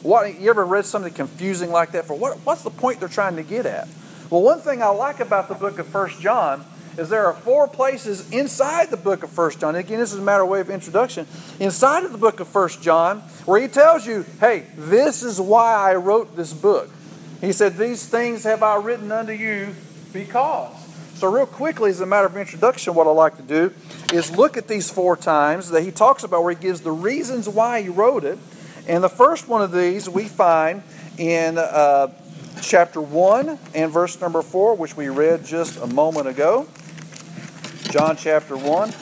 What, 0.06 0.38
you 0.38 0.50
ever 0.50 0.64
read 0.64 0.85
something 0.85 1.12
confusing 1.12 1.73
like 1.73 1.91
that? 1.91 2.05
For 2.05 2.14
what, 2.14 2.38
what's 2.44 2.62
the 2.62 2.70
point 2.70 3.00
they're 3.00 3.08
trying 3.08 3.35
to 3.37 3.43
get 3.43 3.67
at? 3.67 3.88
Well, 4.31 4.41
one 4.41 4.61
thing 4.61 4.81
I 4.81 4.87
like 4.91 5.19
about 5.19 5.49
the 5.49 5.56
book 5.56 5.81
of 5.81 5.88
First 5.88 6.20
John 6.20 6.64
is 6.97 7.08
there 7.08 7.26
are 7.26 7.35
four 7.35 7.67
places 7.67 8.31
inside 8.31 8.91
the 8.91 8.97
book 8.97 9.25
of 9.25 9.31
First 9.31 9.58
John. 9.58 9.75
Again, 9.75 9.99
this 9.99 10.12
is 10.12 10.20
a 10.20 10.23
matter 10.23 10.44
of 10.44 10.49
way 10.49 10.61
of 10.61 10.70
introduction. 10.70 11.26
Inside 11.58 12.05
of 12.05 12.12
the 12.12 12.19
book 12.19 12.38
of 12.38 12.47
First 12.47 12.81
John, 12.82 13.19
where 13.47 13.61
he 13.61 13.67
tells 13.67 14.06
you, 14.06 14.25
"Hey, 14.38 14.62
this 14.76 15.25
is 15.25 15.41
why 15.41 15.75
I 15.75 15.97
wrote 15.97 16.37
this 16.37 16.53
book." 16.53 16.88
He 17.41 17.50
said, 17.50 17.76
"These 17.76 18.06
things 18.06 18.44
have 18.44 18.62
I 18.62 18.76
written 18.76 19.11
unto 19.11 19.32
you 19.32 19.75
because." 20.12 20.73
So, 21.17 21.29
real 21.29 21.47
quickly, 21.47 21.91
as 21.91 22.00
a 22.00 22.06
matter 22.06 22.26
of 22.26 22.37
introduction, 22.37 22.94
what 22.94 23.08
I 23.08 23.11
like 23.11 23.37
to 23.38 23.43
do 23.43 23.73
is 24.12 24.31
look 24.37 24.56
at 24.56 24.69
these 24.69 24.88
four 24.88 25.17
times 25.17 25.70
that 25.70 25.82
he 25.82 25.91
talks 25.91 26.23
about, 26.23 26.44
where 26.44 26.55
he 26.55 26.61
gives 26.61 26.82
the 26.82 26.93
reasons 26.93 27.49
why 27.49 27.82
he 27.82 27.88
wrote 27.88 28.23
it. 28.23 28.38
And 28.88 29.03
the 29.03 29.09
first 29.09 29.49
one 29.49 29.62
of 29.62 29.73
these 29.73 30.09
we 30.09 30.25
find 30.25 30.83
in 31.19 31.59
uh, 31.59 32.12
chapter 32.62 33.00
1 33.00 33.58
and 33.75 33.93
verse 33.93 34.20
number 34.20 34.43
4, 34.43 34.77
which 34.77 34.96
we 34.96 35.08
read 35.08 35.44
just 35.44 35.77
a 35.79 35.87
moment 35.87 36.29
ago. 36.29 36.69
John 37.91 38.17
chapter 38.17 38.56
1. 38.56 38.93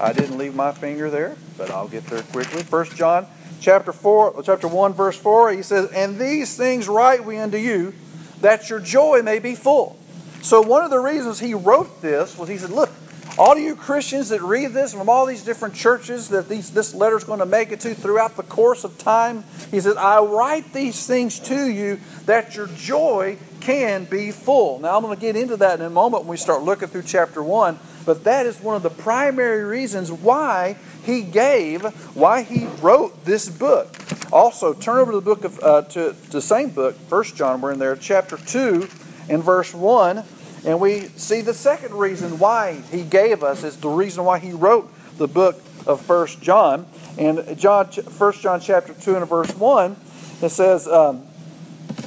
I 0.00 0.12
didn't 0.12 0.38
leave 0.38 0.54
my 0.54 0.72
finger 0.72 1.10
there, 1.10 1.36
but 1.56 1.70
I'll 1.70 1.88
get 1.88 2.06
there 2.06 2.22
quickly. 2.22 2.62
First 2.62 2.96
John 2.96 3.26
chapter 3.60 3.92
4, 3.92 4.42
chapter 4.44 4.68
1, 4.68 4.92
verse 4.92 5.16
4, 5.16 5.52
he 5.52 5.62
says, 5.62 5.90
And 5.92 6.18
these 6.18 6.56
things 6.56 6.88
write 6.88 7.24
we 7.24 7.38
unto 7.38 7.56
you, 7.56 7.94
that 8.40 8.68
your 8.68 8.80
joy 8.80 9.22
may 9.22 9.38
be 9.38 9.54
full. 9.54 9.96
So 10.42 10.60
one 10.60 10.84
of 10.84 10.90
the 10.90 10.98
reasons 10.98 11.40
he 11.40 11.54
wrote 11.54 12.02
this 12.02 12.36
was 12.36 12.48
he 12.48 12.58
said, 12.58 12.70
Look, 12.70 12.90
all 13.36 13.58
you 13.58 13.74
Christians 13.74 14.28
that 14.28 14.42
read 14.42 14.72
this 14.72 14.94
from 14.94 15.08
all 15.08 15.26
these 15.26 15.42
different 15.42 15.74
churches 15.74 16.28
that 16.28 16.48
these, 16.48 16.70
this 16.70 16.94
letter 16.94 17.16
is 17.16 17.24
going 17.24 17.40
to 17.40 17.46
make 17.46 17.72
it 17.72 17.80
to 17.80 17.94
throughout 17.94 18.36
the 18.36 18.42
course 18.44 18.84
of 18.84 18.96
time, 18.98 19.44
he 19.70 19.80
says, 19.80 19.96
I 19.96 20.20
write 20.20 20.72
these 20.72 21.06
things 21.06 21.40
to 21.40 21.68
you 21.68 21.98
that 22.26 22.54
your 22.54 22.68
joy 22.68 23.38
can 23.60 24.04
be 24.04 24.30
full. 24.30 24.78
Now, 24.78 24.96
I'm 24.96 25.02
going 25.02 25.14
to 25.14 25.20
get 25.20 25.36
into 25.36 25.56
that 25.56 25.80
in 25.80 25.86
a 25.86 25.90
moment 25.90 26.24
when 26.24 26.30
we 26.30 26.36
start 26.36 26.62
looking 26.62 26.88
through 26.88 27.02
chapter 27.02 27.42
1, 27.42 27.78
but 28.06 28.24
that 28.24 28.46
is 28.46 28.60
one 28.60 28.76
of 28.76 28.82
the 28.82 28.90
primary 28.90 29.64
reasons 29.64 30.12
why 30.12 30.76
he 31.02 31.22
gave, 31.22 31.82
why 32.14 32.42
he 32.42 32.66
wrote 32.80 33.24
this 33.24 33.48
book. 33.48 33.96
Also, 34.32 34.74
turn 34.74 34.98
over 34.98 35.12
to 35.12 35.18
the 35.18 35.24
book 35.24 35.44
of, 35.44 35.60
uh, 35.60 35.82
to, 35.82 36.12
to 36.12 36.30
the 36.30 36.42
same 36.42 36.70
book, 36.70 36.94
First 37.08 37.36
John, 37.36 37.60
we're 37.60 37.72
in 37.72 37.78
there, 37.78 37.96
chapter 37.96 38.36
2 38.36 38.88
and 39.28 39.42
verse 39.42 39.72
1. 39.72 40.22
And 40.64 40.80
we 40.80 41.02
see 41.16 41.42
the 41.42 41.54
second 41.54 41.94
reason 41.94 42.38
why 42.38 42.80
he 42.90 43.02
gave 43.02 43.42
us 43.42 43.64
is 43.64 43.76
the 43.76 43.88
reason 43.88 44.24
why 44.24 44.38
he 44.38 44.52
wrote 44.52 44.90
the 45.18 45.28
book 45.28 45.60
of 45.86 46.00
First 46.00 46.40
John. 46.40 46.86
And 47.18 47.58
John, 47.58 47.90
First 47.90 48.40
John 48.40 48.60
chapter 48.60 48.94
2 48.94 49.16
and 49.16 49.28
verse 49.28 49.54
1, 49.54 49.96
it 50.42 50.48
says, 50.48 50.88
um, 50.88 51.26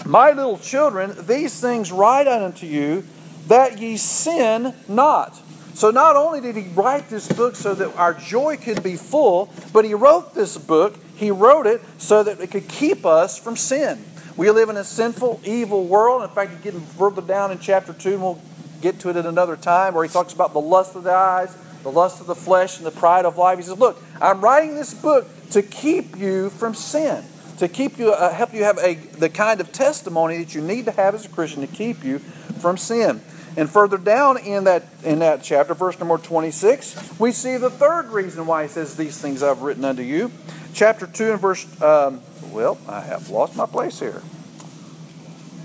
My 0.05 0.31
little 0.31 0.57
children, 0.57 1.13
these 1.27 1.59
things 1.59 1.91
write 1.91 2.27
unto 2.27 2.65
you, 2.65 3.03
that 3.47 3.79
ye 3.79 3.95
sin 3.97 4.73
not. 4.87 5.39
So 5.73 5.91
not 5.91 6.15
only 6.15 6.41
did 6.41 6.55
he 6.55 6.67
write 6.69 7.07
this 7.07 7.31
book 7.31 7.55
so 7.55 7.75
that 7.75 7.95
our 7.95 8.15
joy 8.15 8.57
could 8.57 8.81
be 8.81 8.95
full, 8.95 9.53
but 9.71 9.85
he 9.85 9.93
wrote 9.93 10.33
this 10.33 10.57
book, 10.57 10.95
he 11.15 11.29
wrote 11.29 11.67
it 11.67 11.81
so 11.99 12.23
that 12.23 12.39
it 12.39 12.49
could 12.49 12.67
keep 12.67 13.05
us 13.05 13.37
from 13.37 13.55
sin. 13.55 14.03
We 14.37 14.49
live 14.51 14.69
in 14.69 14.77
a 14.77 14.83
sinful, 14.83 15.41
evil 15.43 15.85
world. 15.85 16.23
In 16.23 16.29
fact, 16.29 16.51
you 16.51 16.71
get 16.71 16.79
further 16.81 17.21
down 17.21 17.51
in 17.51 17.59
chapter 17.59 17.91
2, 17.91 18.13
and 18.13 18.21
we'll 18.21 18.41
get 18.81 18.99
to 18.99 19.09
it 19.09 19.15
at 19.15 19.25
another 19.25 19.57
time, 19.57 19.95
where 19.95 20.03
he 20.03 20.09
talks 20.09 20.31
about 20.31 20.53
the 20.53 20.61
lust 20.61 20.95
of 20.95 21.03
the 21.03 21.11
eyes 21.11 21.55
the 21.83 21.91
lust 21.91 22.19
of 22.19 22.27
the 22.27 22.35
flesh 22.35 22.77
and 22.77 22.85
the 22.85 22.91
pride 22.91 23.25
of 23.25 23.37
life. 23.37 23.57
He 23.57 23.63
says, 23.63 23.77
Look, 23.77 24.01
I'm 24.21 24.41
writing 24.41 24.75
this 24.75 24.93
book 24.93 25.25
to 25.51 25.61
keep 25.61 26.17
you 26.17 26.49
from 26.49 26.73
sin, 26.73 27.23
to 27.59 27.67
keep 27.69 27.97
you, 27.97 28.11
uh, 28.11 28.33
help 28.33 28.53
you 28.53 28.63
have 28.65 28.77
a, 28.79 28.95
the 28.95 29.29
kind 29.29 29.61
of 29.61 29.71
testimony 29.71 30.37
that 30.39 30.53
you 30.53 30.61
need 30.61 30.85
to 30.85 30.91
have 30.91 31.15
as 31.15 31.25
a 31.25 31.29
Christian 31.29 31.61
to 31.61 31.67
keep 31.67 32.03
you 32.03 32.19
from 32.19 32.77
sin. 32.77 33.21
And 33.55 33.69
further 33.69 33.97
down 33.97 34.37
in 34.37 34.65
that 34.65 34.83
in 35.03 35.19
that 35.19 35.43
chapter, 35.43 35.73
verse 35.73 35.97
number 35.97 36.17
26, 36.17 37.19
we 37.19 37.31
see 37.31 37.57
the 37.57 37.71
third 37.71 38.09
reason 38.09 38.45
why 38.45 38.63
he 38.63 38.69
says, 38.69 38.97
These 38.97 39.17
things 39.17 39.41
I've 39.41 39.61
written 39.61 39.85
unto 39.85 40.03
you. 40.03 40.31
Chapter 40.77 41.07
2 41.07 41.31
and 41.31 41.41
verse, 41.41 41.81
um, 41.81 42.21
well, 42.51 42.77
I 42.87 43.01
have 43.01 43.31
lost 43.31 43.55
my 43.55 43.65
place 43.65 43.99
here. 43.99 44.21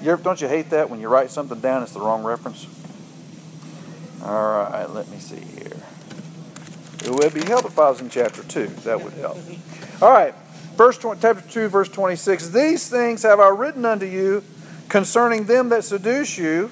You 0.01 0.13
ever, 0.13 0.23
don't 0.23 0.41
you 0.41 0.49
hate 0.49 0.71
that 0.71 0.89
when 0.89 1.03
you 1.03 1.09
write 1.09 1.31
something 1.31 1.61
down, 1.61 1.83
it's 1.83 1.93
the 1.93 2.01
wrong 2.01 2.25
reference? 2.25 2.67
All 4.25 4.71
right, 4.71 4.87
let 4.87 5.11
me 5.11 5.19
see 5.19 5.37
here. 5.37 5.77
It 7.05 7.11
would 7.11 7.35
be 7.35 7.45
helpful 7.45 7.69
if 7.69 7.79
I 7.79 7.91
was 7.91 8.01
in 8.01 8.09
chapter 8.09 8.43
2. 8.43 8.67
That 8.85 9.05
would 9.05 9.13
help. 9.13 9.37
All 10.01 10.11
right, 10.11 10.35
verse 10.77 10.97
20, 10.97 11.21
chapter 11.21 11.47
2, 11.47 11.69
verse 11.69 11.91
26. 11.91 12.49
These 12.49 12.89
things 12.89 13.23
have 13.23 13.39
I 13.39 13.51
written 13.51 13.85
unto 13.85 14.07
you 14.07 14.43
concerning 14.89 15.45
them 15.45 15.69
that 15.69 15.85
seduce 15.85 16.39
you, 16.39 16.71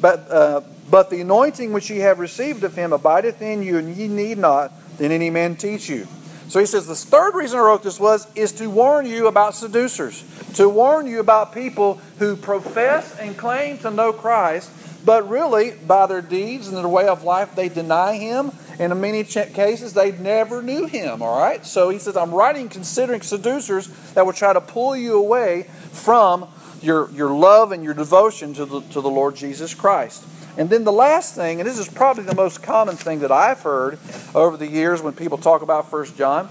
but, 0.00 0.28
uh, 0.28 0.62
but 0.90 1.08
the 1.08 1.20
anointing 1.20 1.72
which 1.72 1.88
ye 1.88 1.98
have 1.98 2.18
received 2.18 2.64
of 2.64 2.74
him 2.74 2.92
abideth 2.92 3.40
in 3.40 3.62
you, 3.62 3.78
and 3.78 3.96
ye 3.96 4.08
need 4.08 4.38
not 4.38 4.72
that 4.98 5.12
any 5.12 5.30
man 5.30 5.54
teach 5.54 5.88
you. 5.88 6.08
So 6.50 6.58
he 6.58 6.66
says 6.66 6.88
the 6.88 6.96
third 6.96 7.36
reason 7.36 7.60
I 7.60 7.62
wrote 7.62 7.84
this 7.84 8.00
was 8.00 8.26
is 8.34 8.50
to 8.54 8.68
warn 8.68 9.06
you 9.06 9.28
about 9.28 9.54
seducers, 9.54 10.24
to 10.54 10.68
warn 10.68 11.06
you 11.06 11.20
about 11.20 11.54
people 11.54 12.00
who 12.18 12.34
profess 12.34 13.16
and 13.20 13.38
claim 13.38 13.78
to 13.78 13.90
know 13.92 14.12
Christ, 14.12 14.68
but 15.04 15.28
really 15.28 15.70
by 15.70 16.06
their 16.06 16.20
deeds 16.20 16.66
and 16.66 16.76
their 16.76 16.88
way 16.88 17.06
of 17.06 17.22
life 17.22 17.54
they 17.54 17.68
deny 17.68 18.16
him. 18.16 18.50
And 18.80 18.90
in 18.90 19.00
many 19.00 19.22
cases 19.22 19.92
they 19.94 20.10
never 20.10 20.60
knew 20.60 20.86
him. 20.86 21.22
All 21.22 21.38
right. 21.38 21.64
So 21.64 21.88
he 21.88 22.00
says 22.00 22.16
I'm 22.16 22.34
writing 22.34 22.68
considering 22.68 23.22
seducers 23.22 23.86
that 24.14 24.26
will 24.26 24.32
try 24.32 24.52
to 24.52 24.60
pull 24.60 24.96
you 24.96 25.18
away 25.18 25.68
from 25.92 26.48
your, 26.82 27.12
your 27.12 27.30
love 27.30 27.70
and 27.70 27.84
your 27.84 27.94
devotion 27.94 28.54
to 28.54 28.66
the, 28.66 28.80
to 28.80 29.00
the 29.00 29.08
Lord 29.08 29.36
Jesus 29.36 29.72
Christ. 29.72 30.24
And 30.56 30.68
then 30.68 30.84
the 30.84 30.92
last 30.92 31.34
thing, 31.34 31.60
and 31.60 31.68
this 31.68 31.78
is 31.78 31.88
probably 31.88 32.24
the 32.24 32.34
most 32.34 32.62
common 32.62 32.96
thing 32.96 33.20
that 33.20 33.32
I've 33.32 33.60
heard 33.60 33.98
over 34.34 34.56
the 34.56 34.66
years 34.66 35.00
when 35.00 35.12
people 35.12 35.38
talk 35.38 35.62
about 35.62 35.90
1 35.90 36.16
John, 36.16 36.50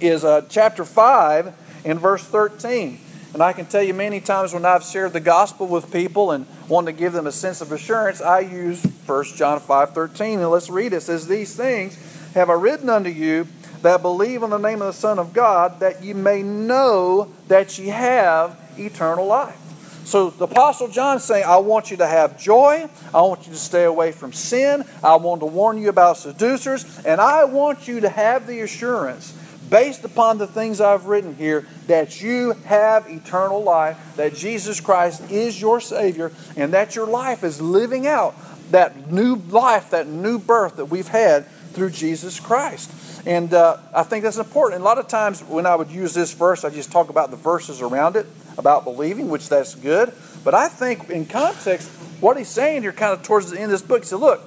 is 0.00 0.24
uh, 0.24 0.42
chapter 0.48 0.84
5 0.84 1.54
and 1.84 2.00
verse 2.00 2.24
13. 2.24 3.00
And 3.34 3.42
I 3.42 3.52
can 3.52 3.66
tell 3.66 3.82
you 3.82 3.92
many 3.92 4.20
times 4.20 4.54
when 4.54 4.64
I've 4.64 4.82
shared 4.82 5.12
the 5.12 5.20
gospel 5.20 5.66
with 5.66 5.92
people 5.92 6.30
and 6.30 6.46
want 6.66 6.86
to 6.86 6.92
give 6.92 7.12
them 7.12 7.26
a 7.26 7.32
sense 7.32 7.60
of 7.60 7.72
assurance, 7.72 8.22
I 8.22 8.40
use 8.40 8.82
1 8.82 9.24
John 9.36 9.60
5 9.60 9.90
13. 9.90 10.40
And 10.40 10.50
let's 10.50 10.70
read 10.70 10.92
it. 10.92 10.96
It 10.96 11.00
says, 11.02 11.26
These 11.28 11.54
things 11.54 11.98
have 12.34 12.48
I 12.48 12.54
written 12.54 12.88
unto 12.88 13.10
you 13.10 13.46
that 13.82 14.02
believe 14.02 14.42
on 14.42 14.50
the 14.50 14.58
name 14.58 14.80
of 14.80 14.88
the 14.88 14.92
Son 14.92 15.18
of 15.18 15.32
God, 15.32 15.80
that 15.80 16.02
ye 16.02 16.12
may 16.12 16.42
know 16.42 17.32
that 17.48 17.78
ye 17.78 17.88
have 17.88 18.58
eternal 18.78 19.26
life. 19.26 19.67
So 20.08 20.30
the 20.30 20.44
Apostle 20.44 20.88
John 20.88 21.20
saying, 21.20 21.44
I 21.46 21.58
want 21.58 21.90
you 21.90 21.98
to 21.98 22.06
have 22.06 22.40
joy. 22.40 22.88
I 23.12 23.20
want 23.20 23.46
you 23.46 23.52
to 23.52 23.58
stay 23.58 23.84
away 23.84 24.12
from 24.12 24.32
sin. 24.32 24.82
I 25.04 25.16
want 25.16 25.40
to 25.42 25.46
warn 25.46 25.76
you 25.76 25.90
about 25.90 26.16
seducers. 26.16 27.04
And 27.04 27.20
I 27.20 27.44
want 27.44 27.86
you 27.86 28.00
to 28.00 28.08
have 28.08 28.46
the 28.46 28.60
assurance, 28.60 29.34
based 29.68 30.04
upon 30.04 30.38
the 30.38 30.46
things 30.46 30.80
I've 30.80 31.04
written 31.04 31.36
here, 31.36 31.66
that 31.88 32.22
you 32.22 32.52
have 32.64 33.06
eternal 33.10 33.62
life, 33.62 33.98
that 34.16 34.34
Jesus 34.34 34.80
Christ 34.80 35.30
is 35.30 35.60
your 35.60 35.78
Savior, 35.78 36.32
and 36.56 36.72
that 36.72 36.96
your 36.96 37.06
life 37.06 37.44
is 37.44 37.60
living 37.60 38.06
out 38.06 38.34
that 38.70 39.12
new 39.12 39.36
life, 39.50 39.90
that 39.90 40.06
new 40.06 40.38
birth 40.38 40.76
that 40.76 40.86
we've 40.86 41.08
had 41.08 41.46
through 41.72 41.90
Jesus 41.90 42.40
Christ. 42.40 42.90
And 43.26 43.52
uh, 43.52 43.76
I 43.92 44.04
think 44.04 44.24
that's 44.24 44.38
important. 44.38 44.76
And 44.76 44.82
a 44.82 44.86
lot 44.86 44.96
of 44.96 45.06
times 45.06 45.44
when 45.44 45.66
I 45.66 45.76
would 45.76 45.90
use 45.90 46.14
this 46.14 46.32
verse, 46.32 46.64
I 46.64 46.70
just 46.70 46.90
talk 46.90 47.10
about 47.10 47.30
the 47.30 47.36
verses 47.36 47.82
around 47.82 48.16
it 48.16 48.26
about 48.58 48.84
believing, 48.84 49.28
which 49.28 49.48
that's 49.48 49.74
good. 49.74 50.12
But 50.44 50.54
I 50.54 50.68
think 50.68 51.08
in 51.08 51.24
context, 51.24 51.88
what 52.20 52.36
he's 52.36 52.48
saying 52.48 52.82
here, 52.82 52.92
kind 52.92 53.12
of 53.12 53.22
towards 53.22 53.50
the 53.50 53.56
end 53.56 53.66
of 53.66 53.70
this 53.70 53.82
book, 53.82 54.02
he 54.02 54.06
said, 54.06 54.16
look, 54.16 54.42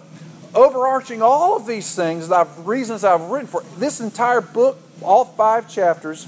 overarching 0.53 1.21
all 1.21 1.55
of 1.55 1.65
these 1.65 1.95
things, 1.95 2.27
the 2.27 2.45
reasons 2.59 3.03
I've 3.03 3.29
written 3.29 3.47
for 3.47 3.63
this 3.77 4.01
entire 4.01 4.41
book, 4.41 4.77
all 5.01 5.25
five 5.25 5.69
chapters, 5.69 6.27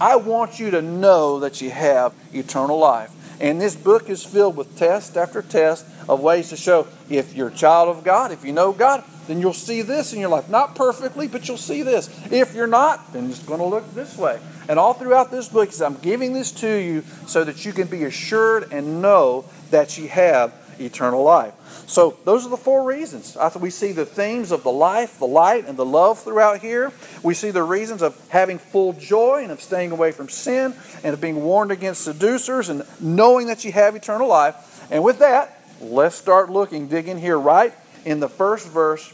I 0.00 0.16
want 0.16 0.60
you 0.60 0.70
to 0.72 0.82
know 0.82 1.40
that 1.40 1.60
you 1.60 1.70
have 1.70 2.14
eternal 2.32 2.78
life. 2.78 3.10
And 3.40 3.60
this 3.60 3.74
book 3.74 4.08
is 4.08 4.24
filled 4.24 4.56
with 4.56 4.76
test 4.76 5.16
after 5.16 5.42
test 5.42 5.86
of 6.08 6.20
ways 6.20 6.50
to 6.50 6.56
show 6.56 6.86
if 7.10 7.34
you're 7.34 7.48
a 7.48 7.54
child 7.54 7.88
of 7.88 8.04
God, 8.04 8.30
if 8.30 8.44
you 8.44 8.52
know 8.52 8.72
God, 8.72 9.02
then 9.26 9.40
you'll 9.40 9.52
see 9.52 9.82
this 9.82 10.12
in 10.12 10.20
your 10.20 10.28
life. 10.28 10.48
Not 10.48 10.74
perfectly, 10.74 11.26
but 11.26 11.48
you'll 11.48 11.56
see 11.56 11.82
this. 11.82 12.08
If 12.30 12.54
you're 12.54 12.66
not, 12.66 13.12
then 13.12 13.30
it's 13.30 13.42
going 13.42 13.60
to 13.60 13.66
look 13.66 13.94
this 13.94 14.16
way. 14.16 14.38
And 14.68 14.78
all 14.78 14.94
throughout 14.94 15.30
this 15.30 15.48
book, 15.48 15.68
he 15.68 15.72
says, 15.72 15.82
I'm 15.82 15.96
giving 15.96 16.32
this 16.32 16.52
to 16.52 16.68
you 16.68 17.02
so 17.26 17.44
that 17.44 17.64
you 17.64 17.72
can 17.72 17.88
be 17.88 18.04
assured 18.04 18.72
and 18.72 19.02
know 19.02 19.44
that 19.70 19.98
you 19.98 20.08
have 20.08 20.54
eternal 20.78 21.22
life. 21.22 21.54
So 21.86 22.16
those 22.24 22.46
are 22.46 22.48
the 22.48 22.56
four 22.56 22.84
reasons. 22.84 23.36
We 23.58 23.70
see 23.70 23.92
the 23.92 24.06
themes 24.06 24.50
of 24.50 24.62
the 24.62 24.72
life, 24.72 25.18
the 25.18 25.26
light, 25.26 25.66
and 25.66 25.76
the 25.76 25.84
love 25.84 26.20
throughout 26.20 26.60
here. 26.60 26.92
We 27.22 27.34
see 27.34 27.50
the 27.50 27.62
reasons 27.62 28.02
of 28.02 28.20
having 28.28 28.58
full 28.58 28.92
joy 28.94 29.42
and 29.42 29.52
of 29.52 29.60
staying 29.60 29.92
away 29.92 30.12
from 30.12 30.28
sin 30.28 30.74
and 31.04 31.14
of 31.14 31.20
being 31.20 31.42
warned 31.42 31.70
against 31.70 32.02
seducers 32.02 32.68
and 32.68 32.84
knowing 33.00 33.46
that 33.48 33.64
you 33.64 33.72
have 33.72 33.96
eternal 33.96 34.28
life. 34.28 34.86
And 34.90 35.02
with 35.02 35.18
that, 35.18 35.60
let's 35.80 36.16
start 36.16 36.50
looking, 36.50 36.88
digging 36.88 37.18
here 37.18 37.38
right 37.38 37.72
in 38.04 38.20
the 38.20 38.28
first 38.28 38.68
verse 38.68 39.12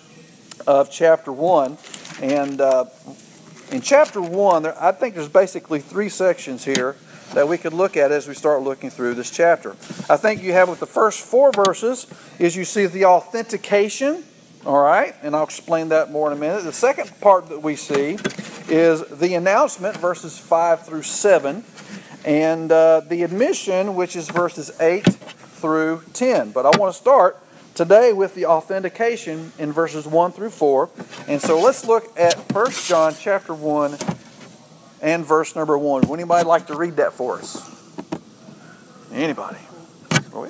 of 0.67 0.91
chapter 0.91 1.33
1. 1.33 1.79
And 2.23 2.61
uh, 2.61 2.87
in 3.71 3.81
chapter 3.81 4.21
1, 4.21 4.63
there, 4.63 4.83
I 4.83 4.93
think 4.93 5.15
there's 5.15 5.29
basically 5.29 5.81
three 5.81 6.09
sections 6.09 6.65
here 6.65 6.97
that 7.35 7.47
we 7.47 7.59
could 7.59 7.75
look 7.75 7.97
at 7.97 8.11
as 8.11 8.27
we 8.27 8.35
start 8.35 8.63
looking 8.63 8.91
through 8.91 9.15
this 9.15 9.31
chapter. 9.31 9.73
I 10.09 10.17
think 10.17 10.43
you 10.43 10.53
have 10.53 10.69
with 10.69 10.81
the 10.81 10.87
first 10.87 11.21
four 11.21 11.53
verses 11.53 12.07
is 12.39 12.57
you 12.57 12.65
see 12.65 12.87
the 12.87 13.05
authentication, 13.05 14.25
all 14.65 14.83
right, 14.83 15.15
and 15.23 15.37
I'll 15.37 15.45
explain 15.45 15.91
that 15.91 16.11
more 16.11 16.31
in 16.31 16.37
a 16.37 16.41
minute. 16.41 16.65
The 16.65 16.73
second 16.73 17.13
part 17.21 17.49
that 17.51 17.63
we 17.63 17.77
see 17.77 18.17
is 18.69 19.03
the 19.07 19.35
announcement, 19.35 19.97
verses 19.99 20.39
5 20.39 20.87
through 20.87 21.03
7, 21.03 21.63
and 22.25 22.73
uh, 22.73 23.01
the 23.01 23.23
admission, 23.23 23.95
which 23.95 24.17
is 24.17 24.31
verses 24.31 24.71
8 24.81 25.05
through 25.05 26.03
10. 26.15 26.53
But 26.53 26.65
I 26.65 26.79
want 26.79 26.95
to 26.95 26.99
start 26.99 27.43
today 27.79 28.13
with 28.13 28.35
the 28.35 28.45
authentication 28.45 29.53
in 29.57 29.71
verses 29.71 30.05
1 30.05 30.33
through 30.33 30.51
4. 30.51 30.91
And 31.29 31.41
so 31.41 31.61
let's 31.61 31.85
look 31.85 32.13
at 32.19 32.35
1 32.53 32.71
John 32.73 33.15
chapter 33.17 33.55
1 33.55 33.97
and 35.01 35.25
verse 35.25 35.55
number 35.55 35.79
1. 35.79 36.09
Would 36.09 36.19
anybody 36.19 36.45
like 36.45 36.67
to 36.67 36.77
read 36.77 36.97
that 36.97 37.13
for 37.13 37.39
us? 37.39 37.57
Anybody? 39.13 39.59
Go. 40.33 40.49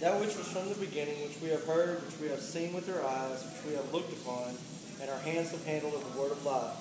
That 0.00 0.18
which 0.18 0.34
was 0.34 0.48
from 0.48 0.70
the 0.70 0.74
beginning, 0.76 1.14
which 1.28 1.38
we 1.42 1.50
have 1.50 1.64
heard, 1.64 2.02
which 2.06 2.18
we 2.22 2.28
have 2.28 2.40
seen 2.40 2.72
with 2.72 2.88
our 2.88 3.06
eyes, 3.06 3.44
which 3.44 3.70
we 3.70 3.76
have 3.76 3.92
looked 3.92 4.12
upon, 4.14 4.54
and 5.02 5.10
our 5.10 5.18
hands 5.18 5.50
have 5.50 5.64
handled 5.66 5.92
of 5.92 6.10
the 6.10 6.18
word 6.18 6.32
of 6.32 6.42
life. 6.46 6.74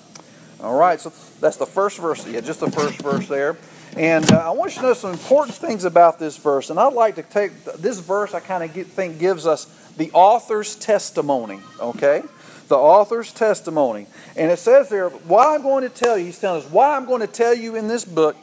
All 0.61 0.77
right, 0.77 0.99
so 0.99 1.11
that's 1.39 1.57
the 1.57 1.65
first 1.65 1.97
verse. 1.97 2.27
Yeah, 2.27 2.41
just 2.41 2.59
the 2.59 2.69
first 2.69 3.01
verse 3.01 3.27
there. 3.27 3.57
And 3.97 4.31
uh, 4.31 4.37
I 4.37 4.51
want 4.51 4.75
you 4.75 4.81
to 4.81 4.87
know 4.89 4.93
some 4.93 5.11
important 5.11 5.55
things 5.55 5.85
about 5.85 6.19
this 6.19 6.37
verse. 6.37 6.69
And 6.69 6.79
I'd 6.79 6.93
like 6.93 7.15
to 7.15 7.23
take 7.23 7.63
this 7.63 7.99
verse, 7.99 8.33
I 8.35 8.41
kind 8.41 8.63
of 8.63 8.87
think 8.87 9.19
gives 9.19 9.47
us 9.47 9.65
the 9.97 10.11
author's 10.11 10.75
testimony, 10.75 11.59
okay? 11.79 12.21
The 12.67 12.77
author's 12.77 13.33
testimony. 13.33 14.05
And 14.37 14.51
it 14.51 14.59
says 14.59 14.87
there, 14.87 15.09
what 15.09 15.47
I'm 15.47 15.63
going 15.63 15.83
to 15.83 15.89
tell 15.89 16.17
you, 16.17 16.25
he's 16.25 16.39
telling 16.39 16.63
us 16.63 16.69
what 16.69 16.89
I'm 16.89 17.05
going 17.05 17.21
to 17.21 17.27
tell 17.27 17.55
you 17.55 17.75
in 17.75 17.87
this 17.87 18.05
book. 18.05 18.37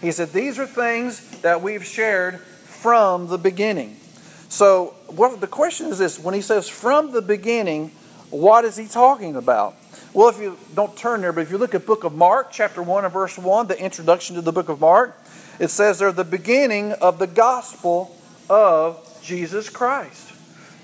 He 0.00 0.10
said, 0.10 0.32
these 0.32 0.58
are 0.58 0.66
things 0.66 1.20
that 1.42 1.62
we've 1.62 1.84
shared 1.84 2.40
from 2.40 3.28
the 3.28 3.38
beginning. 3.38 3.96
So 4.48 4.94
what 5.06 5.40
the 5.40 5.46
question 5.46 5.86
is 5.86 5.98
this 5.98 6.18
when 6.18 6.34
he 6.34 6.42
says 6.42 6.68
from 6.68 7.12
the 7.12 7.22
beginning, 7.22 7.92
what 8.30 8.64
is 8.64 8.76
he 8.76 8.86
talking 8.88 9.36
about? 9.36 9.76
Well, 10.14 10.28
if 10.28 10.38
you 10.38 10.58
don't 10.74 10.94
turn 10.94 11.22
there, 11.22 11.32
but 11.32 11.40
if 11.40 11.50
you 11.50 11.56
look 11.56 11.74
at 11.74 11.86
book 11.86 12.04
of 12.04 12.12
Mark, 12.12 12.48
chapter 12.52 12.82
1 12.82 13.04
and 13.04 13.12
verse 13.12 13.38
1, 13.38 13.68
the 13.68 13.80
introduction 13.80 14.36
to 14.36 14.42
the 14.42 14.52
book 14.52 14.68
of 14.68 14.78
Mark, 14.78 15.18
it 15.58 15.68
says 15.68 15.98
they're 15.98 16.12
the 16.12 16.22
beginning 16.22 16.92
of 16.92 17.18
the 17.18 17.26
gospel 17.26 18.14
of 18.50 19.00
Jesus 19.22 19.70
Christ. 19.70 20.30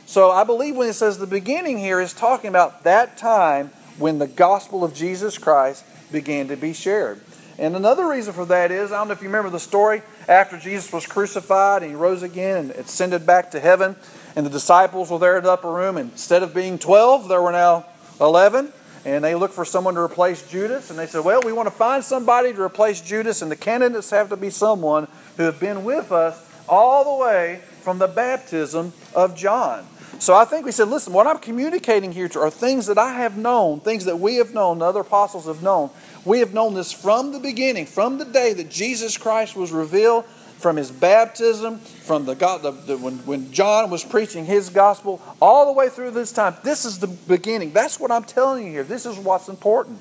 So 0.07 0.31
I 0.31 0.45
believe 0.45 0.77
when 0.77 0.89
it 0.89 0.95
says 0.95 1.19
the 1.19 1.27
beginning 1.27 1.77
here 1.77 2.01
is 2.01 2.15
talking 2.15 2.49
about 2.49 2.85
that 2.85 3.19
time 3.19 3.69
when 3.99 4.19
the 4.19 4.27
gospel 4.27 4.83
of 4.83 4.95
Jesus 4.95 5.37
Christ 5.37 5.85
began 6.11 6.49
to 6.49 6.57
be 6.57 6.73
shared. 6.73 7.21
And 7.59 7.77
another 7.77 8.09
reason 8.09 8.33
for 8.33 8.47
that 8.47 8.71
is, 8.71 8.93
I 8.93 8.97
don't 8.97 9.09
know 9.09 9.13
if 9.13 9.21
you 9.21 9.29
remember 9.29 9.51
the 9.51 9.61
story, 9.61 10.01
after 10.27 10.57
Jesus 10.57 10.91
was 10.91 11.05
crucified 11.05 11.83
and 11.83 11.91
he 11.91 11.97
rose 11.97 12.23
again 12.23 12.57
and 12.57 12.71
ascended 12.71 13.27
back 13.27 13.51
to 13.51 13.61
heaven, 13.61 13.95
and 14.35 14.47
the 14.47 14.51
disciples 14.51 15.11
were 15.11 15.19
there 15.19 15.37
in 15.37 15.45
the 15.45 15.53
upper 15.53 15.71
room, 15.71 15.99
and 15.99 16.13
instead 16.13 16.43
of 16.43 16.55
being 16.55 16.79
12, 16.79 17.29
there 17.29 17.43
were 17.43 17.53
now 17.53 17.85
11 18.23 18.73
and 19.05 19.23
they 19.25 19.35
look 19.35 19.53
for 19.53 19.65
someone 19.65 19.95
to 19.95 20.01
replace 20.01 20.43
Judas, 20.43 20.91
and 20.91 20.99
they 20.99 21.07
said, 21.07 21.25
Well, 21.25 21.41
we 21.45 21.53
want 21.53 21.69
to 21.69 21.75
find 21.75 22.03
somebody 22.03 22.53
to 22.53 22.63
replace 22.63 23.01
Judas, 23.01 23.43
and 23.43 23.51
the 23.51 23.57
candidates 23.57 24.11
have 24.11 24.29
to 24.31 24.37
be 24.37 24.51
someone 24.51 25.09
who 25.37 25.45
have 25.45 25.61
been 25.61 25.85
with 25.85 26.13
us 26.13 26.45
all 26.69 27.17
the 27.17 27.25
way 27.25 27.61
from 27.81 27.99
the 27.99 28.09
baptism 28.09 28.93
of 29.15 29.37
John. 29.37 29.87
So 30.19 30.35
I 30.35 30.45
think 30.45 30.67
we 30.67 30.73
said, 30.73 30.89
listen, 30.89 31.13
what 31.13 31.29
I'm 31.29 31.39
communicating 31.39 32.11
here 32.11 32.29
to 32.31 32.41
are 32.41 32.51
things 32.51 32.87
that 32.87 32.99
I 32.99 33.13
have 33.15 33.39
known, 33.39 33.81
things 33.81 34.05
that 34.07 34.19
we 34.19 34.37
have 34.37 34.53
known, 34.53 34.81
the 34.81 34.85
other 34.85 35.01
apostles 35.01 35.47
have 35.47 35.63
known. 35.63 35.91
We 36.25 36.41
have 36.41 36.53
known 36.53 36.75
this 36.75 36.93
from 36.93 37.33
the 37.33 37.39
beginning, 37.39 37.87
from 37.87 38.19
the 38.19 38.25
day 38.25 38.53
that 38.55 38.69
Jesus 38.69 39.17
Christ 39.17 39.55
was 39.55 39.71
revealed, 39.71 40.25
from 40.59 40.77
his 40.77 40.91
baptism, 40.91 41.79
from 41.79 42.25
the 42.25 42.35
God, 42.35 42.63
the, 42.63 42.73
the, 42.73 42.99
when, 42.99 43.15
when 43.19 43.53
John 43.53 43.91
was 43.91 44.05
preaching 44.05 44.45
his 44.45 44.71
gospel, 44.71 45.23
all 45.41 45.67
the 45.67 45.73
way 45.73 45.89
through 45.89 46.11
this 46.11 46.33
time. 46.33 46.57
This 46.65 46.85
is 46.85 46.99
the 46.99 47.07
beginning. 47.07 47.73
That's 47.73 48.01
what 48.01 48.11
I'm 48.11 48.25
telling 48.25 48.67
you 48.67 48.73
here. 48.73 48.83
This 48.83 49.07
is 49.07 49.17
what's 49.19 49.49
important. 49.49 50.01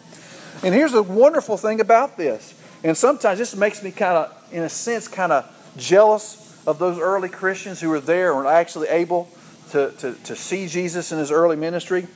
And 0.64 0.74
here's 0.74 0.94
the 0.94 1.04
wonderful 1.04 1.58
thing 1.58 1.80
about 1.80 2.18
this. 2.18 2.60
And 2.84 2.98
sometimes 2.98 3.38
this 3.38 3.56
makes 3.56 3.84
me 3.84 3.92
kind 3.92 4.18
of, 4.18 4.36
in 4.52 4.64
a 4.64 4.70
sense, 4.70 5.08
kind 5.08 5.32
of 5.32 5.46
jealous 5.78 6.44
of 6.66 6.80
those 6.80 6.98
early 6.98 7.30
Christians 7.30 7.80
who 7.80 7.90
were 7.90 8.00
there 8.00 8.32
and 8.32 8.44
were 8.44 8.52
actually 8.52 8.88
able 8.88 9.30
to, 9.72 9.92
to, 10.00 10.14
to 10.24 10.36
see 10.36 10.68
Jesus 10.68 11.12
in 11.12 11.20
his 11.20 11.32
early 11.32 11.56
ministry. 11.56 12.08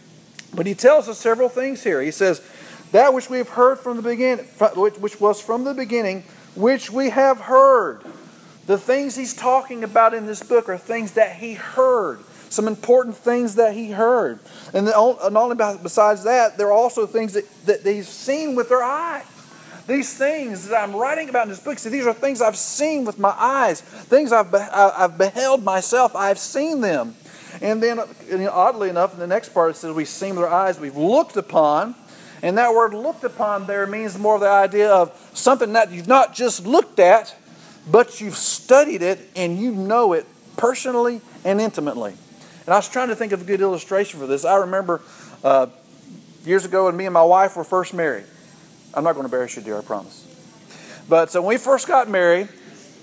But 0.54 0.66
he 0.66 0.74
tells 0.74 1.08
us 1.08 1.20
several 1.20 1.48
things 1.48 1.84
here. 1.84 2.02
He 2.02 2.12
says, 2.12 2.42
That 2.92 3.14
which 3.14 3.30
we 3.30 3.38
have 3.38 3.50
heard 3.50 3.80
from 3.80 3.98
the 3.98 4.04
beginning, 4.04 4.46
which 4.46 5.22
was 5.22 5.40
from 5.40 5.64
the 5.64 5.76
beginning, 5.76 6.24
which 6.56 6.92
we 6.92 7.12
have 7.12 7.40
heard. 7.40 8.04
The 8.68 8.78
things 8.78 9.16
he's 9.16 9.34
talking 9.34 9.84
about 9.84 10.14
in 10.14 10.26
this 10.26 10.44
book 10.44 10.70
are 10.70 10.78
things 10.78 11.14
that 11.14 11.36
he 11.38 11.56
heard, 11.56 12.20
some 12.50 12.68
important 12.68 13.18
things 13.18 13.56
that 13.56 13.74
he 13.74 13.92
heard. 13.92 14.40
And 14.74 14.86
not 14.86 15.36
only 15.36 15.56
besides 15.82 16.24
that, 16.24 16.58
there 16.58 16.68
are 16.68 16.74
also 16.74 17.06
things 17.06 17.34
that, 17.34 17.46
that 17.66 17.86
he's 17.86 18.08
seen 18.08 18.56
with 18.56 18.70
their 18.70 18.84
eyes. 18.84 19.26
These 19.88 20.16
things 20.16 20.68
that 20.70 20.78
I'm 20.78 20.96
writing 20.96 21.28
about 21.28 21.44
in 21.44 21.50
this 21.50 21.60
book, 21.60 21.80
see, 21.80 21.90
these 21.90 22.06
are 22.06 22.14
things 22.14 22.42
I've 22.42 22.56
seen 22.56 23.04
with 23.04 23.18
my 23.18 23.34
eyes, 23.38 23.82
things 23.82 24.32
I've, 24.32 24.54
I've 24.54 25.18
beheld 25.18 25.64
myself, 25.64 26.16
I've 26.16 26.38
seen 26.38 26.82
them. 26.82 27.16
And 27.62 27.82
then, 27.82 28.00
oddly 28.50 28.90
enough, 28.90 29.14
in 29.14 29.20
the 29.20 29.28
next 29.28 29.50
part 29.50 29.72
it 29.72 29.76
says, 29.76 29.94
We've 29.94 30.08
seen 30.08 30.36
with 30.36 30.46
our 30.46 30.50
eyes, 30.50 30.80
we've 30.80 30.96
looked 30.96 31.36
upon. 31.36 31.96
And 32.44 32.58
that 32.58 32.74
word 32.74 32.94
looked 32.94 33.24
upon 33.24 33.68
there 33.68 33.86
means 33.86 34.18
more 34.18 34.40
the 34.40 34.50
idea 34.50 34.90
of 34.92 35.12
something 35.34 35.74
that 35.74 35.92
you've 35.92 36.08
not 36.08 36.34
just 36.34 36.66
looked 36.66 37.00
at, 37.00 37.36
but 37.90 38.22
you've 38.22 38.36
studied 38.36 39.02
it 39.02 39.20
and 39.36 39.58
you 39.58 39.72
know 39.72 40.14
it 40.14 40.26
personally 40.58 41.22
and 41.44 41.60
intimately. 41.60 42.14
And 42.66 42.74
I 42.74 42.78
was 42.78 42.90
trying 42.90 43.10
to 43.10 43.16
think 43.16 43.32
of 43.32 43.42
a 43.42 43.46
good 43.46 43.62
illustration 43.62 44.20
for 44.20 44.28
this. 44.28 44.46
I 44.46 44.58
remember 44.58 45.02
uh, 45.44 45.68
years 46.46 46.66
ago 46.66 46.86
when 46.86 46.96
me 46.96 47.06
and 47.06 47.14
my 47.14 47.24
wife 47.24 47.56
were 47.56 47.64
first 47.64 47.94
married. 47.94 48.26
I'm 48.94 49.04
not 49.04 49.14
going 49.14 49.24
to 49.24 49.34
embarrass 49.34 49.56
you, 49.56 49.62
dear, 49.62 49.80
I 49.80 49.82
promise. 49.82 50.28
But 51.10 51.32
so 51.32 51.42
when 51.42 51.50
we 51.50 51.58
first 51.58 51.88
got 51.88 52.10
married, 52.10 52.50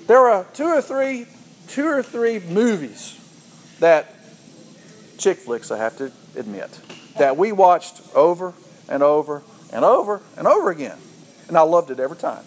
there 0.06 0.20
were 0.20 0.46
two 0.54 0.64
or 0.64 0.80
three, 0.80 1.26
two 1.66 1.86
or 1.86 2.02
three 2.02 2.38
movies 2.38 3.18
that 3.80 4.14
chick 5.18 5.38
flicks, 5.38 5.70
I 5.70 5.78
have 5.78 5.96
to 5.98 6.12
admit, 6.36 6.70
that 7.18 7.36
we 7.36 7.52
watched 7.52 8.00
over 8.14 8.54
and 8.88 9.02
over 9.02 9.42
and 9.72 9.84
over 9.84 10.22
and 10.36 10.46
over 10.46 10.70
again. 10.70 10.98
And 11.48 11.56
I 11.56 11.62
loved 11.62 11.90
it 11.90 11.98
every 11.98 12.16
time. 12.16 12.44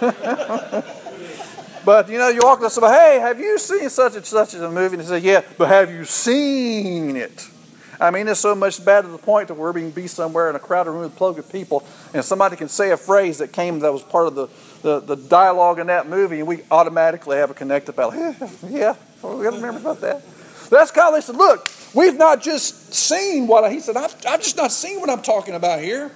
but 1.84 2.08
you 2.08 2.18
know, 2.18 2.28
you 2.28 2.40
walk 2.42 2.58
up 2.58 2.64
to 2.64 2.70
somebody, 2.70 2.94
hey, 2.94 3.18
have 3.20 3.40
you 3.40 3.58
seen 3.58 3.88
such 3.90 4.16
and 4.16 4.24
such 4.24 4.54
as 4.54 4.60
a 4.62 4.70
movie? 4.70 4.96
And 4.96 5.04
they 5.04 5.20
say, 5.20 5.26
yeah, 5.26 5.42
but 5.58 5.68
have 5.68 5.90
you 5.90 6.04
seen 6.04 7.16
it? 7.16 7.48
I 8.00 8.10
mean, 8.10 8.28
it's 8.28 8.40
so 8.40 8.54
much 8.54 8.84
bad 8.84 9.02
to 9.02 9.08
the 9.08 9.18
point 9.18 9.48
that 9.48 9.54
we're 9.54 9.72
being 9.72 9.90
be 9.90 10.06
somewhere 10.06 10.50
in 10.50 10.56
a 10.56 10.58
crowded 10.58 10.90
room 10.90 11.02
with 11.02 11.12
a 11.12 11.16
plug 11.16 11.38
of 11.38 11.50
people, 11.50 11.86
and 12.12 12.24
somebody 12.24 12.56
can 12.56 12.68
say 12.68 12.90
a 12.90 12.96
phrase 12.96 13.38
that 13.38 13.52
came 13.52 13.78
that 13.80 13.92
was 13.92 14.02
part 14.02 14.26
of 14.26 14.34
the, 14.34 14.48
the, 14.82 15.00
the 15.00 15.16
dialogue 15.16 15.78
in 15.78 15.86
that 15.86 16.08
movie, 16.08 16.38
and 16.38 16.48
we 16.48 16.62
automatically 16.70 17.38
have 17.38 17.50
a 17.50 17.54
connected 17.54 17.96
battle. 17.96 18.12
yeah, 18.68 18.94
we 19.22 19.44
got 19.44 19.50
to 19.50 19.56
remember 19.56 19.78
about 19.78 20.00
that. 20.02 20.22
That's 20.68 20.90
God. 20.90 21.12
They 21.12 21.20
said, 21.20 21.36
look, 21.36 21.70
we've 21.94 22.16
not 22.16 22.42
just 22.42 22.92
seen 22.92 23.46
what 23.46 23.64
I, 23.64 23.70
he 23.70 23.80
said, 23.80 23.96
I've, 23.96 24.14
I've 24.28 24.42
just 24.42 24.56
not 24.56 24.72
seen 24.72 25.00
what 25.00 25.10
I'm 25.10 25.22
talking 25.22 25.54
about 25.54 25.80
here. 25.80 26.10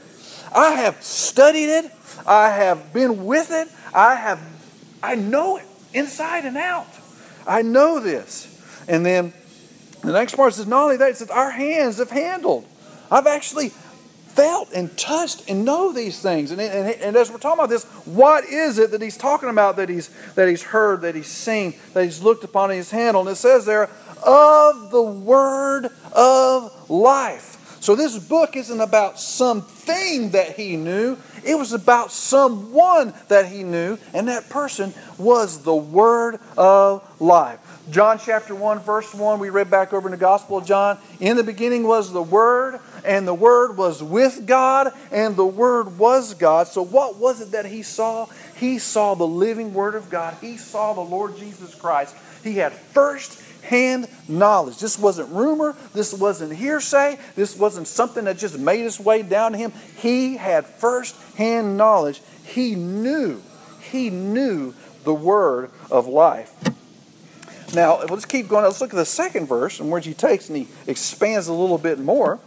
I 0.54 0.72
have 0.72 1.02
studied 1.02 1.70
it. 1.70 1.92
I 2.26 2.50
have 2.50 2.92
been 2.92 3.24
with 3.24 3.50
it. 3.50 3.68
I 3.94 4.14
have, 4.14 4.40
I 5.02 5.14
know 5.14 5.56
it 5.56 5.64
inside 5.92 6.44
and 6.44 6.56
out. 6.56 6.88
I 7.46 7.62
know 7.62 8.00
this. 8.00 8.46
And 8.88 9.04
then 9.04 9.32
the 10.02 10.12
next 10.12 10.34
part 10.34 10.54
says, 10.54 10.66
not 10.66 10.84
only 10.84 10.96
that, 10.96 11.10
it 11.10 11.16
says, 11.16 11.30
our 11.30 11.50
hands 11.50 11.98
have 11.98 12.10
handled. 12.10 12.66
I've 13.10 13.26
actually 13.26 13.70
felt 14.30 14.72
and 14.72 14.96
touched 14.96 15.48
and 15.48 15.64
know 15.64 15.92
these 15.92 16.22
things. 16.22 16.50
And, 16.50 16.60
and, 16.60 16.88
and, 17.00 17.16
as 17.16 17.30
we're 17.30 17.38
talking 17.38 17.58
about 17.58 17.68
this, 17.68 17.84
what 18.06 18.44
is 18.44 18.78
it 18.78 18.92
that 18.92 19.02
he's 19.02 19.16
talking 19.16 19.48
about 19.48 19.76
that 19.76 19.88
he's, 19.88 20.08
that 20.34 20.48
he's 20.48 20.62
heard, 20.62 21.00
that 21.02 21.14
he's 21.14 21.26
seen, 21.26 21.74
that 21.94 22.04
he's 22.04 22.22
looked 22.22 22.44
upon, 22.44 22.70
and 22.70 22.76
he's 22.78 22.90
handled? 22.90 23.26
And 23.26 23.34
it 23.34 23.38
says 23.38 23.66
there, 23.66 23.90
of 24.24 24.90
the 24.90 25.02
word 25.02 25.88
of 26.12 26.90
life. 26.90 27.49
So 27.80 27.96
this 27.96 28.18
book 28.18 28.56
isn't 28.56 28.80
about 28.80 29.18
something 29.18 30.30
that 30.30 30.56
he 30.56 30.76
knew, 30.76 31.16
it 31.42 31.56
was 31.56 31.72
about 31.72 32.12
someone 32.12 33.14
that 33.28 33.46
he 33.46 33.62
knew, 33.62 33.96
and 34.12 34.28
that 34.28 34.50
person 34.50 34.92
was 35.16 35.62
the 35.62 35.74
word 35.74 36.38
of 36.58 37.02
life. 37.20 37.58
John 37.90 38.18
chapter 38.18 38.54
1, 38.54 38.80
verse 38.80 39.12
1, 39.12 39.40
we 39.40 39.50
read 39.50 39.68
back 39.68 39.92
over 39.92 40.06
in 40.06 40.12
the 40.12 40.18
Gospel 40.18 40.58
of 40.58 40.66
John. 40.66 40.98
In 41.18 41.36
the 41.36 41.42
beginning 41.42 41.84
was 41.84 42.12
the 42.12 42.22
Word, 42.22 42.78
and 43.04 43.26
the 43.26 43.34
Word 43.34 43.76
was 43.76 44.00
with 44.00 44.46
God, 44.46 44.92
and 45.10 45.34
the 45.34 45.46
Word 45.46 45.98
was 45.98 46.34
God. 46.34 46.68
So, 46.68 46.82
what 46.82 47.16
was 47.16 47.40
it 47.40 47.50
that 47.50 47.66
he 47.66 47.82
saw? 47.82 48.26
He 48.60 48.78
saw 48.78 49.14
the 49.14 49.26
living 49.26 49.72
Word 49.72 49.94
of 49.94 50.10
God. 50.10 50.36
He 50.42 50.58
saw 50.58 50.92
the 50.92 51.00
Lord 51.00 51.38
Jesus 51.38 51.74
Christ. 51.74 52.14
He 52.44 52.56
had 52.56 52.72
first 52.72 53.42
hand 53.62 54.06
knowledge. 54.28 54.78
This 54.78 54.98
wasn't 54.98 55.30
rumor. 55.30 55.74
This 55.94 56.12
wasn't 56.12 56.52
hearsay. 56.52 57.18
This 57.36 57.56
wasn't 57.56 57.88
something 57.88 58.26
that 58.26 58.36
just 58.36 58.58
made 58.58 58.84
its 58.84 59.00
way 59.00 59.22
down 59.22 59.52
to 59.52 59.58
him. 59.58 59.72
He 59.96 60.36
had 60.36 60.66
first 60.66 61.16
hand 61.36 61.78
knowledge. 61.78 62.20
He 62.44 62.74
knew. 62.74 63.40
He 63.80 64.10
knew 64.10 64.74
the 65.04 65.14
word 65.14 65.70
of 65.90 66.06
life. 66.06 66.52
Now, 67.74 68.02
let's 68.02 68.26
keep 68.26 68.48
going. 68.48 68.64
Let's 68.64 68.82
look 68.82 68.92
at 68.92 68.96
the 68.96 69.06
second 69.06 69.46
verse 69.46 69.80
and 69.80 69.90
where 69.90 70.00
he 70.00 70.12
takes 70.12 70.48
and 70.48 70.58
he 70.58 70.68
expands 70.86 71.48
a 71.48 71.54
little 71.54 71.78
bit 71.78 71.98
more. 71.98 72.38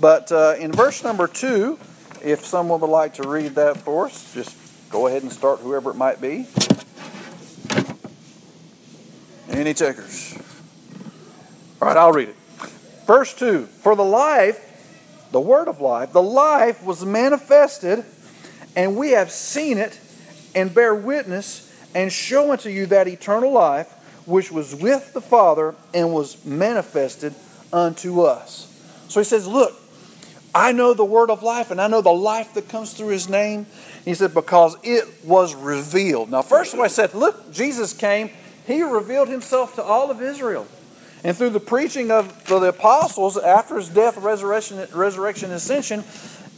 But 0.00 0.32
uh, 0.32 0.54
in 0.58 0.72
verse 0.72 1.04
number 1.04 1.26
two, 1.26 1.78
if 2.24 2.46
someone 2.46 2.80
would 2.80 2.88
like 2.88 3.14
to 3.14 3.28
read 3.28 3.56
that 3.56 3.76
for 3.78 4.06
us, 4.06 4.32
just 4.32 4.56
go 4.90 5.06
ahead 5.06 5.22
and 5.22 5.32
start 5.32 5.60
whoever 5.60 5.90
it 5.90 5.96
might 5.96 6.20
be. 6.20 6.46
Any 9.48 9.74
takers? 9.74 10.36
All 11.80 11.88
right, 11.88 11.96
I'll 11.96 12.12
read 12.12 12.28
it. 12.28 12.36
Verse 13.06 13.34
2 13.34 13.66
For 13.66 13.96
the 13.96 14.04
life, 14.04 15.28
the 15.32 15.40
word 15.40 15.68
of 15.68 15.80
life, 15.80 16.12
the 16.12 16.22
life 16.22 16.82
was 16.82 17.04
manifested, 17.04 18.04
and 18.76 18.96
we 18.96 19.12
have 19.12 19.30
seen 19.30 19.78
it, 19.78 19.98
and 20.54 20.74
bear 20.74 20.94
witness, 20.94 21.72
and 21.94 22.12
show 22.12 22.52
unto 22.52 22.68
you 22.68 22.86
that 22.86 23.08
eternal 23.08 23.52
life 23.52 23.94
which 24.26 24.52
was 24.52 24.74
with 24.74 25.14
the 25.14 25.20
Father 25.20 25.74
and 25.94 26.12
was 26.12 26.44
manifested 26.44 27.34
unto 27.72 28.20
us. 28.20 28.66
So 29.08 29.20
he 29.20 29.24
says, 29.24 29.46
Look, 29.46 29.74
I 30.58 30.72
know 30.72 30.92
the 30.92 31.04
word 31.04 31.30
of 31.30 31.44
life 31.44 31.70
and 31.70 31.80
I 31.80 31.86
know 31.86 32.00
the 32.00 32.10
life 32.10 32.54
that 32.54 32.68
comes 32.68 32.92
through 32.92 33.10
his 33.10 33.28
name. 33.28 33.66
He 34.04 34.14
said, 34.14 34.34
Because 34.34 34.76
it 34.82 35.04
was 35.24 35.54
revealed. 35.54 36.32
Now, 36.32 36.42
first 36.42 36.72
of 36.72 36.80
all, 36.80 36.84
I 36.84 36.88
said, 36.88 37.14
Look, 37.14 37.52
Jesus 37.52 37.92
came, 37.92 38.30
he 38.66 38.82
revealed 38.82 39.28
himself 39.28 39.76
to 39.76 39.84
all 39.84 40.10
of 40.10 40.20
Israel. 40.20 40.66
And 41.22 41.36
through 41.36 41.50
the 41.50 41.60
preaching 41.60 42.10
of 42.10 42.44
the 42.46 42.56
apostles 42.56 43.38
after 43.38 43.76
his 43.76 43.88
death, 43.88 44.16
resurrection, 44.18 44.84
resurrection, 44.92 45.52
ascension, 45.52 46.02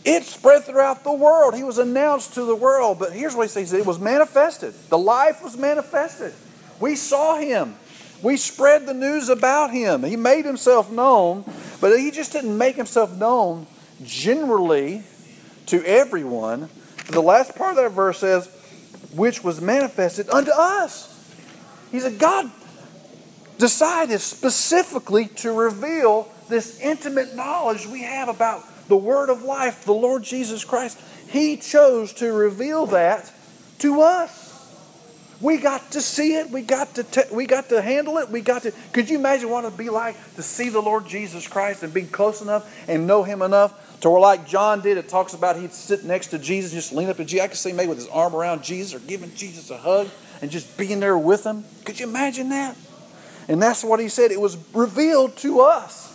it 0.07 0.25
spread 0.25 0.65
throughout 0.65 1.05
the 1.05 1.13
world. 1.13 1.55
He 1.55 1.63
was 1.63 1.77
announced 1.77 2.33
to 2.35 2.45
the 2.45 2.57
world. 2.57 2.99
But 2.99 3.13
here's 3.13 3.37
what 3.37 3.43
he 3.43 3.49
says 3.49 3.75
it 3.75 3.85
was 3.85 3.99
manifested. 3.99 4.73
The 4.89 4.99
life 4.99 5.43
was 5.43 5.59
manifested. 5.59 6.33
We 6.81 6.97
saw 6.97 7.37
him. 7.37 7.75
We 8.23 8.39
spread 8.39 8.87
the 8.87 8.95
news 8.95 9.29
about 9.29 9.73
him. 9.73 10.05
He 10.05 10.17
made 10.17 10.47
himself 10.47 10.91
known, 10.91 11.45
but 11.83 11.99
he 11.99 12.11
just 12.11 12.33
didn't 12.33 12.57
make 12.57 12.77
himself 12.77 13.15
known 13.15 13.67
generally 14.03 15.05
to 15.67 15.85
everyone. 15.85 16.69
The 17.09 17.23
last 17.23 17.55
part 17.55 17.77
of 17.77 17.85
that 17.85 17.91
verse 17.91 18.19
says, 18.19 18.49
which 19.15 19.43
was 19.43 19.61
manifested 19.61 20.31
unto 20.31 20.51
us. 20.51 21.07
He 21.91 22.01
said, 22.01 22.19
God 22.19 22.51
decided 23.59 24.21
specifically 24.21 25.27
to 25.27 25.53
reveal 25.53 26.31
this 26.49 26.81
intimate 26.81 27.35
knowledge 27.35 27.87
we 27.87 28.03
have 28.03 28.29
about 28.29 28.63
the 28.89 28.97
Word 28.97 29.31
of 29.31 29.43
life, 29.43 29.85
the 29.85 29.93
Lord 29.93 30.23
Jesus 30.23 30.65
Christ. 30.65 31.01
He 31.29 31.57
chose 31.57 32.13
to 32.15 32.33
reveal 32.33 32.87
that 32.87 33.31
to 33.79 34.03
us. 34.03 34.49
We 35.41 35.57
got 35.57 35.93
to 35.93 36.03
see 36.03 36.35
it. 36.35 36.51
We 36.51 36.63
got 36.63 36.95
to 36.97 37.05
t- 37.05 37.23
we 37.33 37.47
got 37.47 37.71
to 37.71 37.81
handle 37.81 38.19
it. 38.19 38.29
We 38.29 38.43
got 38.43 38.63
to. 38.63 38.73
Could 38.93 39.09
you 39.09 39.19
imagine 39.19 39.49
what 39.49 39.65
it'd 39.65 39.79
be 39.79 39.89
like 39.89 40.17
to 40.35 40.43
see 40.43 40.69
the 40.69 40.83
Lord 40.83 41.07
Jesus 41.07 41.49
Christ 41.49 41.83
and 41.83 41.95
be 41.95 42.03
close 42.03 42.43
enough 42.43 42.71
and 42.89 43.07
know 43.07 43.23
Him 43.23 43.41
enough 43.41 43.73
to 44.01 44.11
where, 44.11 44.21
like 44.21 44.47
John 44.47 44.81
did, 44.81 44.97
it 44.97 45.09
talks 45.09 45.35
about 45.35 45.57
he'd 45.57 45.73
sit 45.73 46.05
next 46.05 46.29
to 46.29 46.39
Jesus, 46.39 46.73
just 46.73 46.93
lean 46.93 47.09
up 47.09 47.17
to 47.19 47.25
Jesus. 47.25 47.45
I 47.45 47.49
could 47.49 47.57
see 47.59 47.73
maybe 47.73 47.89
with 47.89 47.99
his 47.99 48.09
arm 48.09 48.35
around 48.35 48.63
Jesus 48.63 48.95
or 48.95 49.05
giving 49.07 49.35
Jesus 49.35 49.71
a 49.71 49.77
hug 49.77 50.09
and 50.41 50.51
just 50.51 50.77
being 50.79 51.01
there 51.01 51.19
with 51.19 51.45
him. 51.45 51.65
Could 51.85 52.01
you 52.01 52.09
imagine 52.09 52.49
that? 52.51 52.77
And 53.49 53.61
that's 53.61 53.85
what 53.85 54.01
he 54.01 54.09
said. 54.09 54.31
It 54.31 54.41
was 54.41 54.57
revealed 54.73 55.37
to 55.39 55.61
us. 55.61 56.09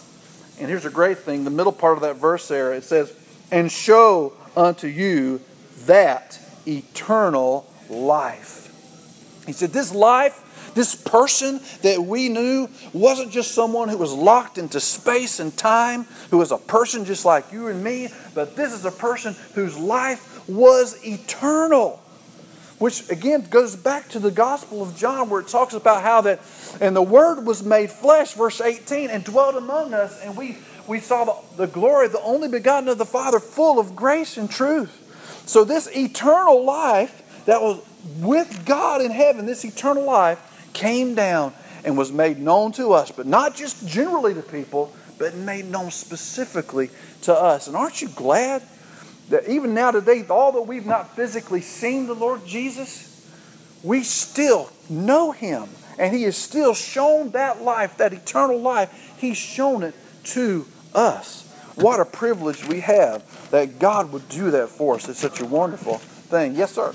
And 0.60 0.70
here's 0.70 0.86
a 0.86 0.90
great 0.90 1.20
thing 1.20 1.44
the 1.44 1.50
middle 1.50 1.72
part 1.72 1.98
of 1.98 2.02
that 2.02 2.16
verse 2.16 2.48
there 2.48 2.74
it 2.74 2.84
says, 2.84 3.14
And 3.52 3.72
show 3.72 4.34
unto 4.56 4.88
you 4.88 5.42
that 5.86 6.40
eternal 6.66 7.70
life. 7.90 8.64
He 9.46 9.52
said, 9.52 9.72
This 9.72 9.94
life 9.94 10.42
this 10.76 10.94
person 10.94 11.62
that 11.82 12.04
we 12.04 12.30
knew 12.30 12.70
wasn't 12.94 13.32
just 13.32 13.54
someone 13.54 13.90
who 13.90 13.98
was 13.98 14.14
locked 14.14 14.58
into 14.58 14.80
space 14.80 15.40
and 15.40 15.56
time, 15.58 16.06
who 16.30 16.38
was 16.38 16.52
a 16.52 16.58
person 16.58 17.06
just 17.06 17.26
like 17.26 17.52
you 17.52 17.68
and 17.68 17.84
me, 17.84 18.10
but 18.36 18.56
this 18.56 18.74
is 18.74 18.86
a 18.86 18.92
person 18.92 19.36
whose 19.56 19.78
life 19.78 20.48
was 20.48 21.04
eternal. 21.06 22.02
Which 22.78 23.10
again 23.10 23.48
goes 23.50 23.78
back 23.78 24.10
to 24.10 24.20
the 24.20 24.32
Gospel 24.32 24.84
of 24.84 24.98
John, 24.98 25.30
where 25.30 25.40
it 25.40 25.48
talks 25.48 25.74
about 25.74 26.04
how 26.04 26.20
that, 26.22 26.42
and 26.82 26.94
the 26.94 27.02
Word 27.02 27.46
was 27.46 27.64
made 27.64 27.90
flesh, 27.90 28.34
verse 28.34 28.60
18, 28.60 29.10
and 29.10 29.24
dwelt 29.24 29.56
among 29.56 29.94
us, 29.94 30.22
and 30.22 30.36
we, 30.36 30.58
we 30.86 31.00
saw 31.00 31.24
the, 31.24 31.66
the 31.66 31.68
glory 31.68 32.08
of 32.08 32.12
the 32.12 32.22
only 32.22 32.50
begotten 32.50 32.90
of 32.90 32.98
the 32.98 33.06
Father, 33.06 33.40
full 33.40 33.80
of 33.80 33.96
grace 33.96 34.36
and 34.36 34.52
truth. 34.52 35.02
So, 35.46 35.64
this 35.64 35.88
eternal 35.96 36.66
life 36.66 37.46
that 37.46 37.62
was 37.62 37.82
with 38.18 38.66
God 38.66 39.02
in 39.02 39.12
heaven, 39.12 39.46
this 39.46 39.64
eternal 39.64 40.04
life, 40.04 40.52
came 40.76 41.16
down 41.16 41.54
and 41.84 41.98
was 41.98 42.12
made 42.12 42.38
known 42.38 42.72
to 42.74 42.94
us, 42.94 43.10
but 43.10 43.26
not 43.26 43.56
just 43.56 43.88
generally 43.88 44.36
to 44.36 44.44
people, 44.44 44.94
but 45.18 45.34
made 45.34 45.66
known 45.66 45.90
specifically 45.90 46.90
to 47.22 47.34
us. 47.34 47.68
And 47.68 47.76
aren't 47.76 48.02
you 48.02 48.10
glad 48.10 48.62
that 49.30 49.48
even 49.50 49.74
now 49.74 49.92
today, 49.92 50.24
although 50.30 50.62
we've 50.62 50.86
not 50.86 51.16
physically 51.16 51.62
seen 51.62 52.06
the 52.06 52.14
Lord 52.14 52.46
Jesus, 52.46 53.28
we 53.82 54.04
still 54.04 54.70
know 54.90 55.32
him. 55.32 55.68
And 55.98 56.14
he 56.14 56.24
has 56.24 56.36
still 56.36 56.74
shown 56.74 57.32
that 57.32 57.62
life, 57.62 57.98
that 57.98 58.14
eternal 58.14 58.60
life, 58.60 59.16
he's 59.18 59.38
shown 59.38 59.82
it 59.84 59.96
to 60.26 60.66
us. 60.94 61.44
What 61.76 62.00
a 62.00 62.06
privilege 62.06 62.66
we 62.68 62.82
have 62.82 63.24
that 63.52 63.80
God 63.80 64.12
would 64.12 64.28
do 64.30 64.52
that 64.52 64.70
for 64.70 64.96
us. 64.96 65.08
It's 65.08 65.20
such 65.20 65.40
a 65.40 65.46
wonderful 65.46 65.98
thing. 65.98 66.56
Yes, 66.56 66.74
sir. 66.74 66.94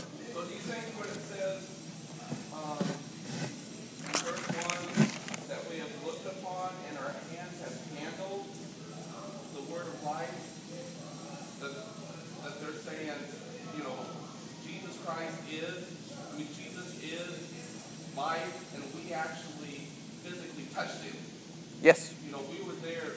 Yes. 21.83 22.15
You 22.25 22.33
know, 22.33 22.41
we 22.51 22.63
were 22.67 22.75
there 22.83 23.13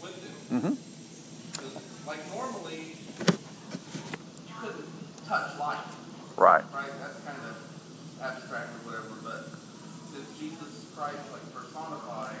with 0.00 0.48
them. 0.50 0.60
Mm-hmm. 0.60 2.08
Like 2.08 2.34
normally, 2.34 2.96
you 4.46 4.54
couldn't 4.60 4.86
touch 5.26 5.58
life. 5.58 5.78
Right. 6.36 6.64
Right. 6.72 6.90
That's 7.00 7.20
kind 7.20 7.38
of 7.38 8.22
abstract 8.22 8.68
or 8.68 8.90
whatever, 8.90 9.14
but 9.22 9.50
since 10.12 10.38
Jesus 10.38 10.86
Christ 10.96 11.18
like 11.30 11.54
personified. 11.54 12.36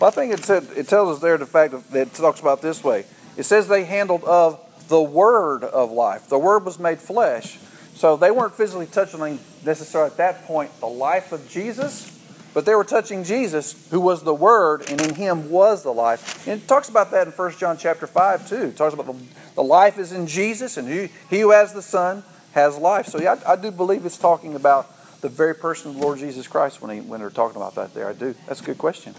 Well, 0.00 0.08
I 0.08 0.10
think 0.10 0.32
it 0.32 0.44
said 0.44 0.66
it 0.76 0.88
tells 0.88 1.16
us 1.16 1.22
there 1.22 1.36
the 1.36 1.46
fact 1.46 1.74
that 1.90 2.08
it 2.08 2.14
talks 2.14 2.40
about 2.40 2.62
this 2.62 2.82
way. 2.82 3.04
It 3.36 3.42
says 3.42 3.68
they 3.68 3.84
handled 3.84 4.24
of 4.24 4.60
the 4.88 5.02
word 5.02 5.64
of 5.64 5.92
life. 5.92 6.28
The 6.28 6.38
word 6.38 6.64
was 6.64 6.78
made 6.78 6.98
flesh. 6.98 7.58
So 7.94 8.16
they 8.16 8.30
weren't 8.30 8.54
physically 8.54 8.86
touching 8.86 9.38
necessarily 9.64 10.10
at 10.10 10.16
that 10.16 10.44
point 10.44 10.70
the 10.80 10.86
life 10.86 11.32
of 11.32 11.48
Jesus, 11.48 12.10
but 12.54 12.64
they 12.64 12.74
were 12.74 12.84
touching 12.84 13.24
Jesus, 13.24 13.88
who 13.90 14.00
was 14.00 14.22
the 14.22 14.32
Word, 14.32 14.88
and 14.88 15.00
in 15.00 15.16
him 15.16 15.50
was 15.50 15.82
the 15.82 15.92
life. 15.92 16.46
And 16.46 16.62
it 16.62 16.68
talks 16.68 16.88
about 16.88 17.10
that 17.10 17.26
in 17.26 17.32
1 17.32 17.52
John 17.58 17.76
chapter 17.76 18.06
5, 18.06 18.48
too. 18.48 18.62
It 18.66 18.76
talks 18.76 18.94
about 18.94 19.06
the, 19.06 19.16
the 19.56 19.62
life 19.62 19.98
is 19.98 20.12
in 20.12 20.28
Jesus, 20.28 20.76
and 20.76 20.88
he, 20.88 21.10
he 21.28 21.40
who 21.40 21.50
has 21.50 21.74
the 21.74 21.82
Son 21.82 22.22
has 22.52 22.78
life. 22.78 23.06
So, 23.06 23.20
yeah, 23.20 23.40
I, 23.44 23.52
I 23.52 23.56
do 23.56 23.72
believe 23.72 24.06
it's 24.06 24.16
talking 24.16 24.54
about 24.54 24.88
the 25.20 25.28
very 25.28 25.54
person 25.54 25.90
of 25.90 25.96
the 25.96 26.02
Lord 26.02 26.18
Jesus 26.18 26.46
Christ 26.46 26.80
when, 26.80 26.94
he, 26.94 27.00
when 27.00 27.18
they're 27.18 27.30
talking 27.30 27.56
about 27.56 27.74
that 27.74 27.92
there. 27.92 28.08
I 28.08 28.12
do. 28.12 28.34
That's 28.46 28.60
a 28.60 28.64
good 28.64 28.78
question. 28.78 29.14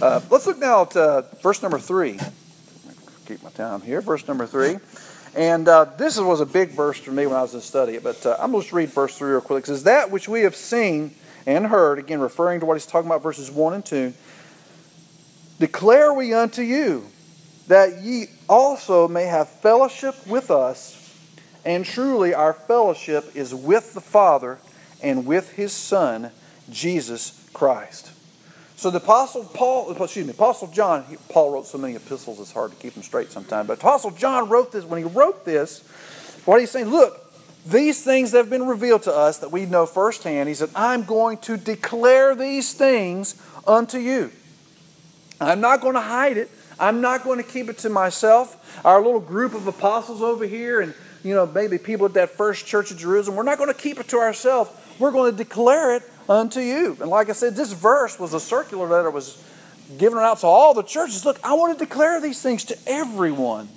Uh, 0.00 0.20
let's 0.30 0.46
look 0.46 0.58
now 0.58 0.82
at 0.82 0.96
uh, 0.96 1.22
verse 1.42 1.62
number 1.62 1.78
3. 1.78 2.18
Keep 3.26 3.42
my 3.42 3.50
time 3.50 3.80
here. 3.80 4.00
Verse 4.00 4.26
number 4.28 4.46
3. 4.46 4.78
And 5.34 5.68
uh, 5.68 5.84
this 5.96 6.18
was 6.18 6.40
a 6.40 6.46
big 6.46 6.70
verse 6.70 6.98
for 6.98 7.12
me 7.12 7.26
when 7.26 7.36
I 7.36 7.42
was 7.42 7.54
in 7.54 7.62
study 7.62 7.98
but 7.98 8.26
uh, 8.26 8.36
I'm 8.38 8.50
going 8.50 8.62
to 8.62 8.66
just 8.66 8.74
read 8.74 8.90
verse 8.90 9.16
3 9.16 9.30
real 9.30 9.40
quick. 9.40 9.64
It 9.64 9.68
says, 9.68 9.84
That 9.84 10.10
which 10.10 10.28
we 10.28 10.42
have 10.42 10.56
seen 10.56 11.14
and 11.46 11.66
heard, 11.66 11.98
again 11.98 12.20
referring 12.20 12.60
to 12.60 12.66
what 12.66 12.74
he's 12.74 12.86
talking 12.86 13.08
about, 13.08 13.22
verses 13.22 13.50
1 13.50 13.74
and 13.74 13.84
2, 13.84 14.12
declare 15.58 16.12
we 16.12 16.34
unto 16.34 16.62
you 16.62 17.06
that 17.68 18.02
ye 18.02 18.26
also 18.48 19.08
may 19.08 19.24
have 19.24 19.48
fellowship 19.48 20.26
with 20.26 20.50
us, 20.50 20.98
and 21.64 21.84
truly 21.84 22.34
our 22.34 22.52
fellowship 22.52 23.34
is 23.34 23.54
with 23.54 23.94
the 23.94 24.00
Father 24.00 24.58
and 25.02 25.26
with 25.26 25.52
his 25.52 25.72
Son, 25.72 26.30
Jesus 26.70 27.48
Christ. 27.52 28.10
So 28.76 28.90
the 28.90 28.98
Apostle 28.98 29.44
Paul, 29.44 29.92
excuse 29.92 30.26
me, 30.26 30.32
Apostle 30.32 30.66
John, 30.68 31.04
Paul 31.28 31.52
wrote 31.52 31.66
so 31.66 31.78
many 31.78 31.94
epistles 31.94 32.40
it's 32.40 32.50
hard 32.50 32.72
to 32.72 32.76
keep 32.78 32.94
them 32.94 33.04
straight 33.04 33.30
sometimes, 33.30 33.68
but 33.68 33.78
Apostle 33.78 34.10
John 34.10 34.48
wrote 34.48 34.72
this, 34.72 34.84
when 34.84 34.98
he 34.98 35.08
wrote 35.08 35.44
this, 35.44 35.86
what 36.44 36.58
he's 36.58 36.70
saying, 36.70 36.86
look, 36.86 37.21
these 37.64 38.02
things 38.02 38.32
have 38.32 38.50
been 38.50 38.66
revealed 38.66 39.04
to 39.04 39.14
us 39.14 39.38
that 39.38 39.52
we 39.52 39.66
know 39.66 39.86
firsthand. 39.86 40.48
He 40.48 40.54
said, 40.54 40.70
I'm 40.74 41.04
going 41.04 41.38
to 41.38 41.56
declare 41.56 42.34
these 42.34 42.74
things 42.74 43.40
unto 43.66 43.98
you. 43.98 44.32
I'm 45.40 45.60
not 45.60 45.80
going 45.80 45.94
to 45.94 46.00
hide 46.00 46.36
it. 46.36 46.50
I'm 46.78 47.00
not 47.00 47.22
going 47.22 47.38
to 47.38 47.48
keep 47.48 47.68
it 47.68 47.78
to 47.78 47.88
myself. 47.88 48.80
Our 48.84 49.00
little 49.00 49.20
group 49.20 49.54
of 49.54 49.66
apostles 49.66 50.22
over 50.22 50.44
here, 50.44 50.80
and 50.80 50.94
you 51.22 51.34
know, 51.34 51.46
maybe 51.46 51.78
people 51.78 52.06
at 52.06 52.14
that 52.14 52.30
first 52.30 52.66
church 52.66 52.90
of 52.90 52.98
Jerusalem, 52.98 53.36
we're 53.36 53.44
not 53.44 53.58
going 53.58 53.72
to 53.72 53.78
keep 53.78 54.00
it 54.00 54.08
to 54.08 54.18
ourselves. 54.18 54.70
We're 54.98 55.12
going 55.12 55.30
to 55.30 55.36
declare 55.36 55.94
it 55.96 56.02
unto 56.28 56.60
you. 56.60 56.96
And 57.00 57.10
like 57.10 57.30
I 57.30 57.32
said, 57.32 57.54
this 57.54 57.72
verse 57.72 58.18
was 58.18 58.34
a 58.34 58.40
circular 58.40 58.88
letter 58.88 59.10
was 59.10 59.42
given 59.98 60.18
out 60.18 60.38
to 60.38 60.46
all 60.46 60.74
the 60.74 60.82
churches. 60.82 61.24
Look, 61.24 61.38
I 61.44 61.54
want 61.54 61.78
to 61.78 61.84
declare 61.84 62.20
these 62.20 62.42
things 62.42 62.64
to 62.66 62.78
everyone. 62.86 63.68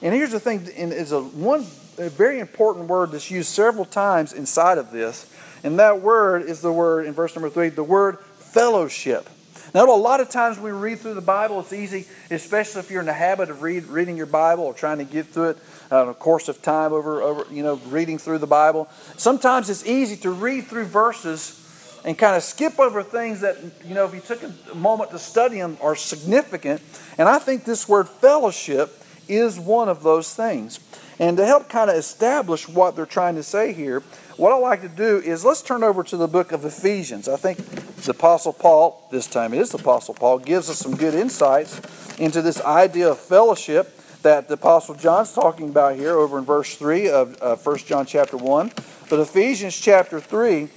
And 0.00 0.14
here's 0.14 0.30
the 0.30 0.40
thing, 0.40 0.66
and 0.76 0.92
is 0.92 1.12
a 1.12 1.20
one 1.20 1.66
a 2.00 2.10
very 2.10 2.40
important 2.40 2.88
word 2.88 3.12
that's 3.12 3.30
used 3.30 3.48
several 3.48 3.84
times 3.84 4.32
inside 4.32 4.78
of 4.78 4.90
this. 4.90 5.32
And 5.62 5.78
that 5.78 6.00
word 6.00 6.42
is 6.42 6.60
the 6.60 6.72
word 6.72 7.06
in 7.06 7.12
verse 7.12 7.34
number 7.36 7.50
three, 7.50 7.68
the 7.68 7.84
word 7.84 8.18
fellowship. 8.18 9.28
Now, 9.72 9.84
a 9.84 9.94
lot 9.94 10.20
of 10.20 10.30
times 10.30 10.58
when 10.58 10.72
we 10.72 10.78
read 10.80 10.98
through 10.98 11.14
the 11.14 11.20
Bible, 11.20 11.60
it's 11.60 11.72
easy, 11.72 12.06
especially 12.30 12.80
if 12.80 12.90
you're 12.90 13.00
in 13.00 13.06
the 13.06 13.12
habit 13.12 13.50
of 13.50 13.62
read, 13.62 13.84
reading 13.84 14.16
your 14.16 14.26
Bible 14.26 14.64
or 14.64 14.74
trying 14.74 14.98
to 14.98 15.04
get 15.04 15.26
through 15.26 15.50
it 15.50 15.58
uh, 15.92 16.02
in 16.02 16.08
a 16.08 16.14
course 16.14 16.48
of 16.48 16.60
time 16.60 16.92
over, 16.92 17.22
over, 17.22 17.54
you 17.54 17.62
know, 17.62 17.76
reading 17.86 18.18
through 18.18 18.38
the 18.38 18.48
Bible. 18.48 18.88
Sometimes 19.16 19.70
it's 19.70 19.86
easy 19.86 20.16
to 20.22 20.30
read 20.30 20.64
through 20.64 20.86
verses 20.86 21.56
and 22.04 22.18
kind 22.18 22.34
of 22.34 22.42
skip 22.42 22.80
over 22.80 23.02
things 23.02 23.42
that, 23.42 23.58
you 23.84 23.94
know, 23.94 24.06
if 24.06 24.14
you 24.14 24.20
took 24.20 24.42
a 24.42 24.74
moment 24.74 25.10
to 25.10 25.18
study 25.18 25.58
them 25.58 25.76
are 25.80 25.94
significant. 25.94 26.80
And 27.18 27.28
I 27.28 27.38
think 27.38 27.64
this 27.64 27.88
word 27.88 28.08
fellowship 28.08 28.99
is 29.30 29.58
one 29.58 29.88
of 29.88 30.02
those 30.02 30.34
things. 30.34 30.80
And 31.18 31.36
to 31.36 31.46
help 31.46 31.68
kind 31.68 31.90
of 31.90 31.96
establish 31.96 32.68
what 32.68 32.96
they're 32.96 33.06
trying 33.06 33.36
to 33.36 33.42
say 33.42 33.72
here, 33.72 34.00
what 34.36 34.52
I'd 34.52 34.58
like 34.58 34.80
to 34.80 34.88
do 34.88 35.18
is 35.18 35.44
let's 35.44 35.60
turn 35.60 35.84
over 35.84 36.02
to 36.04 36.16
the 36.16 36.26
book 36.26 36.52
of 36.52 36.64
Ephesians. 36.64 37.28
I 37.28 37.36
think 37.36 37.58
the 38.04 38.12
Apostle 38.12 38.54
Paul, 38.54 39.06
this 39.10 39.26
time 39.26 39.52
it 39.52 39.60
is 39.60 39.70
the 39.70 39.78
Apostle 39.78 40.14
Paul, 40.14 40.38
gives 40.38 40.70
us 40.70 40.78
some 40.78 40.96
good 40.96 41.14
insights 41.14 41.80
into 42.18 42.40
this 42.40 42.60
idea 42.62 43.10
of 43.10 43.18
fellowship 43.18 43.96
that 44.22 44.48
the 44.48 44.54
Apostle 44.54 44.94
John's 44.94 45.32
talking 45.32 45.68
about 45.68 45.96
here 45.96 46.16
over 46.16 46.38
in 46.38 46.44
verse 46.44 46.74
3 46.76 47.10
of 47.10 47.42
uh, 47.42 47.56
1 47.56 47.78
John 47.78 48.06
chapter 48.06 48.36
1. 48.36 48.72
But 49.08 49.20
Ephesians 49.20 49.78
chapter 49.78 50.20
3, 50.20 50.68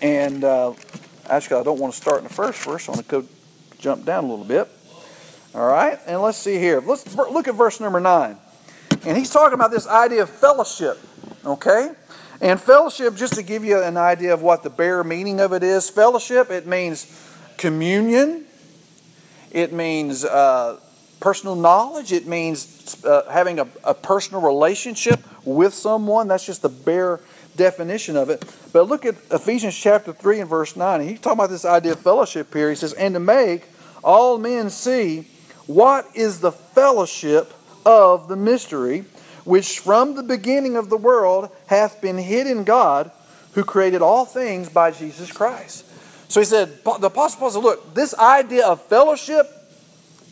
and 0.00 0.42
uh, 0.42 0.72
actually 1.28 1.60
I 1.60 1.62
don't 1.62 1.78
want 1.78 1.94
to 1.94 2.00
start 2.00 2.18
in 2.18 2.24
the 2.24 2.34
first 2.34 2.64
verse, 2.64 2.88
I'm 2.88 2.94
going 2.94 3.04
to 3.04 3.10
go 3.10 3.28
jump 3.78 4.04
down 4.04 4.24
a 4.24 4.26
little 4.26 4.44
bit. 4.44 4.68
All 5.54 5.66
right, 5.66 5.98
and 6.06 6.22
let's 6.22 6.38
see 6.38 6.56
here. 6.58 6.80
Let's 6.80 7.14
look 7.14 7.46
at 7.46 7.54
verse 7.54 7.78
number 7.78 8.00
9. 8.00 8.38
And 9.04 9.16
he's 9.18 9.28
talking 9.28 9.52
about 9.52 9.70
this 9.70 9.86
idea 9.86 10.22
of 10.22 10.30
fellowship, 10.30 10.98
okay? 11.44 11.90
And 12.40 12.58
fellowship, 12.58 13.16
just 13.16 13.34
to 13.34 13.42
give 13.42 13.62
you 13.62 13.82
an 13.82 13.98
idea 13.98 14.32
of 14.32 14.40
what 14.40 14.62
the 14.62 14.70
bare 14.70 15.04
meaning 15.04 15.40
of 15.40 15.52
it 15.52 15.62
is, 15.62 15.90
fellowship, 15.90 16.50
it 16.50 16.66
means 16.66 17.06
communion, 17.58 18.46
it 19.50 19.74
means 19.74 20.24
uh, 20.24 20.80
personal 21.20 21.54
knowledge, 21.54 22.12
it 22.12 22.26
means 22.26 23.04
uh, 23.04 23.30
having 23.30 23.58
a, 23.58 23.68
a 23.84 23.92
personal 23.92 24.40
relationship 24.40 25.20
with 25.44 25.74
someone. 25.74 26.28
That's 26.28 26.46
just 26.46 26.62
the 26.62 26.70
bare 26.70 27.20
definition 27.56 28.16
of 28.16 28.30
it. 28.30 28.42
But 28.72 28.88
look 28.88 29.04
at 29.04 29.16
Ephesians 29.30 29.76
chapter 29.76 30.14
3 30.14 30.40
and 30.40 30.48
verse 30.48 30.76
9. 30.76 31.06
He's 31.06 31.20
talking 31.20 31.38
about 31.38 31.50
this 31.50 31.66
idea 31.66 31.92
of 31.92 32.00
fellowship 32.00 32.54
here. 32.54 32.70
He 32.70 32.76
says, 32.76 32.94
And 32.94 33.12
to 33.14 33.20
make 33.20 33.64
all 34.02 34.38
men 34.38 34.70
see 34.70 35.26
what 35.74 36.06
is 36.14 36.40
the 36.40 36.52
fellowship 36.52 37.52
of 37.84 38.28
the 38.28 38.36
mystery, 38.36 39.04
which 39.44 39.80
from 39.80 40.14
the 40.14 40.22
beginning 40.22 40.76
of 40.76 40.88
the 40.88 40.96
world 40.96 41.50
hath 41.66 42.00
been 42.00 42.18
hid 42.18 42.46
in 42.46 42.64
God, 42.64 43.10
who 43.52 43.64
created 43.64 44.02
all 44.02 44.24
things 44.24 44.68
by 44.68 44.90
Jesus 44.90 45.30
Christ. 45.30 45.84
So 46.30 46.40
he 46.40 46.46
said, 46.46 46.82
the 46.84 47.06
Apostle 47.06 47.40
Paul 47.40 47.50
said, 47.50 47.62
look, 47.62 47.94
this 47.94 48.14
idea 48.14 48.66
of 48.66 48.80
fellowship, 48.82 49.46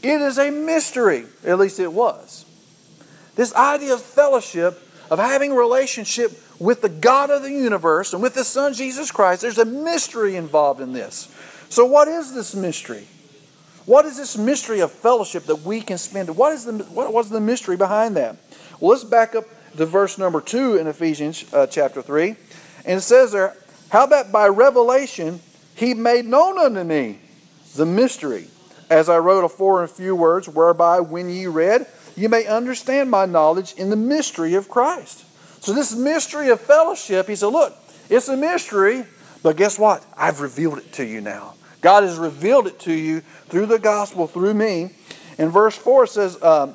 it 0.02 0.20
is 0.20 0.38
a 0.38 0.50
mystery. 0.50 1.26
At 1.44 1.58
least 1.58 1.78
it 1.78 1.92
was. 1.92 2.46
This 3.36 3.54
idea 3.54 3.94
of 3.94 4.00
fellowship, 4.00 4.80
of 5.10 5.18
having 5.18 5.54
relationship 5.54 6.32
with 6.58 6.82
the 6.82 6.88
God 6.88 7.30
of 7.30 7.42
the 7.42 7.50
universe 7.50 8.12
and 8.12 8.22
with 8.22 8.34
the 8.34 8.44
Son 8.44 8.72
Jesus 8.72 9.10
Christ, 9.10 9.42
there's 9.42 9.58
a 9.58 9.64
mystery 9.64 10.36
involved 10.36 10.80
in 10.80 10.92
this. 10.92 11.28
So, 11.68 11.84
what 11.84 12.08
is 12.08 12.34
this 12.34 12.54
mystery? 12.54 13.06
What 13.90 14.06
is 14.06 14.16
this 14.16 14.38
mystery 14.38 14.78
of 14.78 14.92
fellowship 14.92 15.46
that 15.46 15.62
we 15.62 15.80
can 15.80 15.98
spend? 15.98 16.36
What 16.36 16.52
is 16.52 16.64
the 16.64 16.74
what 16.94 17.12
was 17.12 17.28
the 17.28 17.40
mystery 17.40 17.76
behind 17.76 18.16
that? 18.16 18.36
Well, 18.78 18.92
let's 18.92 19.02
back 19.02 19.34
up 19.34 19.46
to 19.76 19.84
verse 19.84 20.16
number 20.16 20.40
two 20.40 20.76
in 20.76 20.86
Ephesians 20.86 21.44
uh, 21.52 21.66
chapter 21.66 22.00
three, 22.00 22.36
and 22.84 22.98
it 22.98 23.00
says 23.00 23.32
there, 23.32 23.56
"How 23.88 24.06
that 24.06 24.30
by 24.30 24.46
revelation 24.46 25.40
he 25.74 25.94
made 25.94 26.24
known 26.24 26.56
unto 26.56 26.84
me 26.84 27.18
the 27.74 27.84
mystery, 27.84 28.46
as 28.88 29.08
I 29.08 29.18
wrote 29.18 29.42
afore 29.42 29.82
in 29.82 29.88
few 29.88 30.14
words, 30.14 30.48
whereby 30.48 31.00
when 31.00 31.28
ye 31.28 31.48
read, 31.48 31.84
you 32.14 32.28
may 32.28 32.46
understand 32.46 33.10
my 33.10 33.26
knowledge 33.26 33.72
in 33.72 33.90
the 33.90 33.96
mystery 33.96 34.54
of 34.54 34.68
Christ." 34.68 35.24
So 35.64 35.72
this 35.72 35.96
mystery 35.96 36.50
of 36.50 36.60
fellowship, 36.60 37.26
he 37.26 37.34
said, 37.34 37.48
"Look, 37.48 37.76
it's 38.08 38.28
a 38.28 38.36
mystery, 38.36 39.04
but 39.42 39.56
guess 39.56 39.80
what? 39.80 40.04
I've 40.16 40.40
revealed 40.40 40.78
it 40.78 40.92
to 40.92 41.04
you 41.04 41.20
now." 41.20 41.54
God 41.80 42.02
has 42.02 42.18
revealed 42.18 42.66
it 42.66 42.78
to 42.80 42.92
you 42.92 43.20
through 43.48 43.66
the 43.66 43.78
gospel, 43.78 44.26
through 44.26 44.54
me. 44.54 44.90
And 45.38 45.50
verse 45.50 45.76
4 45.76 46.06
says, 46.06 46.42
um, 46.42 46.74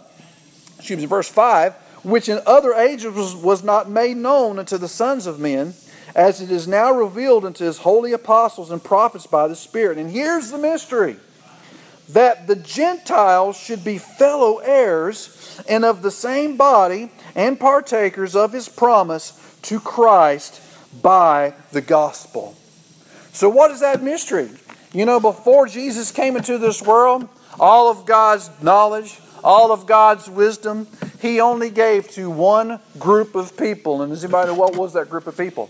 excuse 0.78 1.00
me, 1.00 1.06
verse 1.06 1.30
5, 1.30 1.74
which 2.04 2.30
in 2.30 2.40
other 2.46 2.74
ages 2.74 3.14
was, 3.14 3.36
was 3.36 3.64
not 3.64 3.90
made 3.90 4.18
known 4.18 4.60
unto 4.60 4.78
the 4.78 4.88
sons 4.88 5.28
of 5.28 5.40
men, 5.40 5.74
as 6.16 6.42
it 6.42 6.50
is 6.50 6.68
now 6.68 6.92
revealed 6.92 7.46
unto 7.46 7.66
his 7.66 7.80
holy 7.80 8.14
apostles 8.14 8.72
and 8.72 8.84
prophets 8.84 9.28
by 9.28 9.48
the 9.48 9.56
Spirit. 9.56 9.98
And 9.98 10.10
here's 10.10 10.52
the 10.52 10.58
mystery 10.58 11.18
that 12.10 12.46
the 12.48 12.56
Gentiles 12.56 13.58
should 13.58 13.84
be 13.84 13.98
fellow 13.98 14.60
heirs 14.60 15.62
and 15.68 15.84
of 15.84 16.02
the 16.02 16.12
same 16.12 16.56
body 16.56 17.12
and 17.36 17.60
partakers 17.60 18.36
of 18.36 18.54
his 18.54 18.70
promise 18.70 19.58
to 19.64 19.80
Christ 19.80 20.62
by 21.02 21.54
the 21.72 21.82
gospel. 21.82 22.56
So, 23.34 23.50
what 23.50 23.72
is 23.72 23.80
that 23.82 24.04
mystery? 24.04 24.50
You 24.96 25.06
know, 25.06 25.20
before 25.20 25.68
Jesus 25.68 26.10
came 26.14 26.38
into 26.38 26.58
this 26.58 26.82
world, 26.82 27.28
all 27.60 27.92
of 27.92 28.06
God's 28.06 28.50
knowledge, 28.62 29.20
all 29.44 29.74
of 29.74 29.86
God's 29.86 30.30
wisdom, 30.30 30.88
He 31.22 31.42
only 31.42 31.70
gave 31.70 32.08
to 32.12 32.30
one 32.30 32.80
group 32.98 33.36
of 33.36 33.58
people. 33.58 34.02
And 34.02 34.14
does 34.14 34.24
anybody 34.24 34.52
know 34.52 34.56
what 34.56 34.78
was 34.78 34.94
that 34.94 35.10
group 35.10 35.28
of 35.28 35.36
people? 35.36 35.70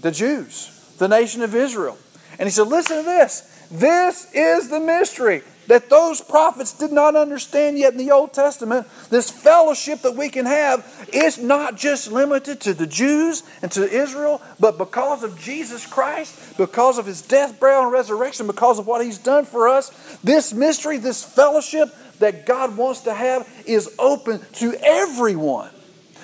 The 0.00 0.10
Jews, 0.10 0.68
the 0.98 1.06
nation 1.06 1.42
of 1.42 1.54
Israel. 1.54 1.96
And 2.40 2.48
He 2.48 2.50
said, 2.50 2.66
Listen 2.66 2.96
to 2.96 3.02
this. 3.04 3.68
This 3.70 4.34
is 4.34 4.68
the 4.68 4.80
mystery 4.80 5.42
that 5.68 5.88
those 5.88 6.20
prophets 6.20 6.72
did 6.72 6.90
not 6.90 7.14
understand 7.14 7.78
yet 7.78 7.92
in 7.92 7.98
the 7.98 8.10
Old 8.10 8.32
Testament. 8.32 8.86
This 9.10 9.30
fellowship 9.30 10.00
that 10.00 10.16
we 10.16 10.28
can 10.28 10.46
have 10.46 11.08
is 11.12 11.38
not 11.38 11.76
just 11.76 12.10
limited 12.10 12.60
to 12.62 12.74
the 12.74 12.86
Jews 12.86 13.42
and 13.62 13.70
to 13.72 13.88
Israel, 13.88 14.42
but 14.58 14.78
because 14.78 15.22
of 15.22 15.38
Jesus 15.38 15.86
Christ, 15.86 16.56
because 16.56 16.98
of 16.98 17.06
his 17.06 17.22
death, 17.22 17.60
burial, 17.60 17.84
and 17.84 17.92
resurrection, 17.92 18.46
because 18.46 18.78
of 18.78 18.86
what 18.86 19.04
he's 19.04 19.18
done 19.18 19.44
for 19.44 19.68
us, 19.68 20.18
this 20.24 20.52
mystery, 20.52 20.96
this 20.96 21.22
fellowship 21.22 21.94
that 22.18 22.46
God 22.46 22.76
wants 22.76 23.02
to 23.02 23.14
have 23.14 23.48
is 23.66 23.94
open 23.98 24.40
to 24.54 24.74
everyone. 24.82 25.70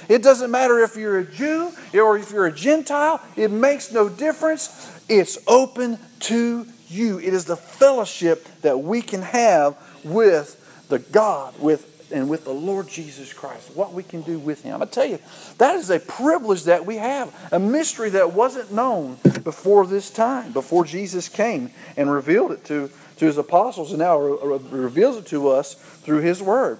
It 0.08 0.22
doesn't 0.22 0.50
matter 0.50 0.80
if 0.80 0.96
you're 0.96 1.18
a 1.18 1.24
Jew 1.24 1.70
or 1.94 2.18
if 2.18 2.30
you're 2.30 2.46
a 2.46 2.52
Gentile, 2.52 3.20
it 3.36 3.50
makes 3.50 3.92
no 3.92 4.08
difference. 4.08 4.90
It's 5.08 5.38
open 5.46 5.98
to 6.20 6.66
you. 6.88 7.18
It 7.18 7.34
is 7.34 7.44
the 7.44 7.56
fellowship 7.56 8.46
that 8.62 8.80
we 8.80 9.02
can 9.02 9.22
have 9.22 9.76
with 10.04 10.60
the 10.88 10.98
God, 10.98 11.58
with 11.58 11.90
and 12.12 12.28
with 12.28 12.44
the 12.44 12.52
Lord 12.52 12.88
Jesus 12.88 13.32
Christ, 13.32 13.74
what 13.74 13.92
we 13.92 14.02
can 14.02 14.22
do 14.22 14.38
with 14.38 14.62
Him. 14.62 14.82
I 14.82 14.86
tell 14.86 15.04
you, 15.04 15.18
that 15.58 15.74
is 15.76 15.90
a 15.90 15.98
privilege 15.98 16.64
that 16.64 16.86
we 16.86 16.96
have, 16.96 17.34
a 17.50 17.58
mystery 17.58 18.10
that 18.10 18.32
wasn't 18.32 18.72
known 18.72 19.16
before 19.42 19.86
this 19.86 20.10
time, 20.10 20.52
before 20.52 20.84
Jesus 20.84 21.28
came 21.28 21.70
and 21.96 22.10
revealed 22.10 22.52
it 22.52 22.64
to, 22.66 22.90
to 23.16 23.26
His 23.26 23.38
apostles, 23.38 23.90
and 23.90 23.98
now 23.98 24.18
re- 24.18 24.58
reveals 24.70 25.16
it 25.16 25.26
to 25.26 25.48
us 25.48 25.74
through 25.74 26.20
His 26.20 26.42
Word. 26.42 26.78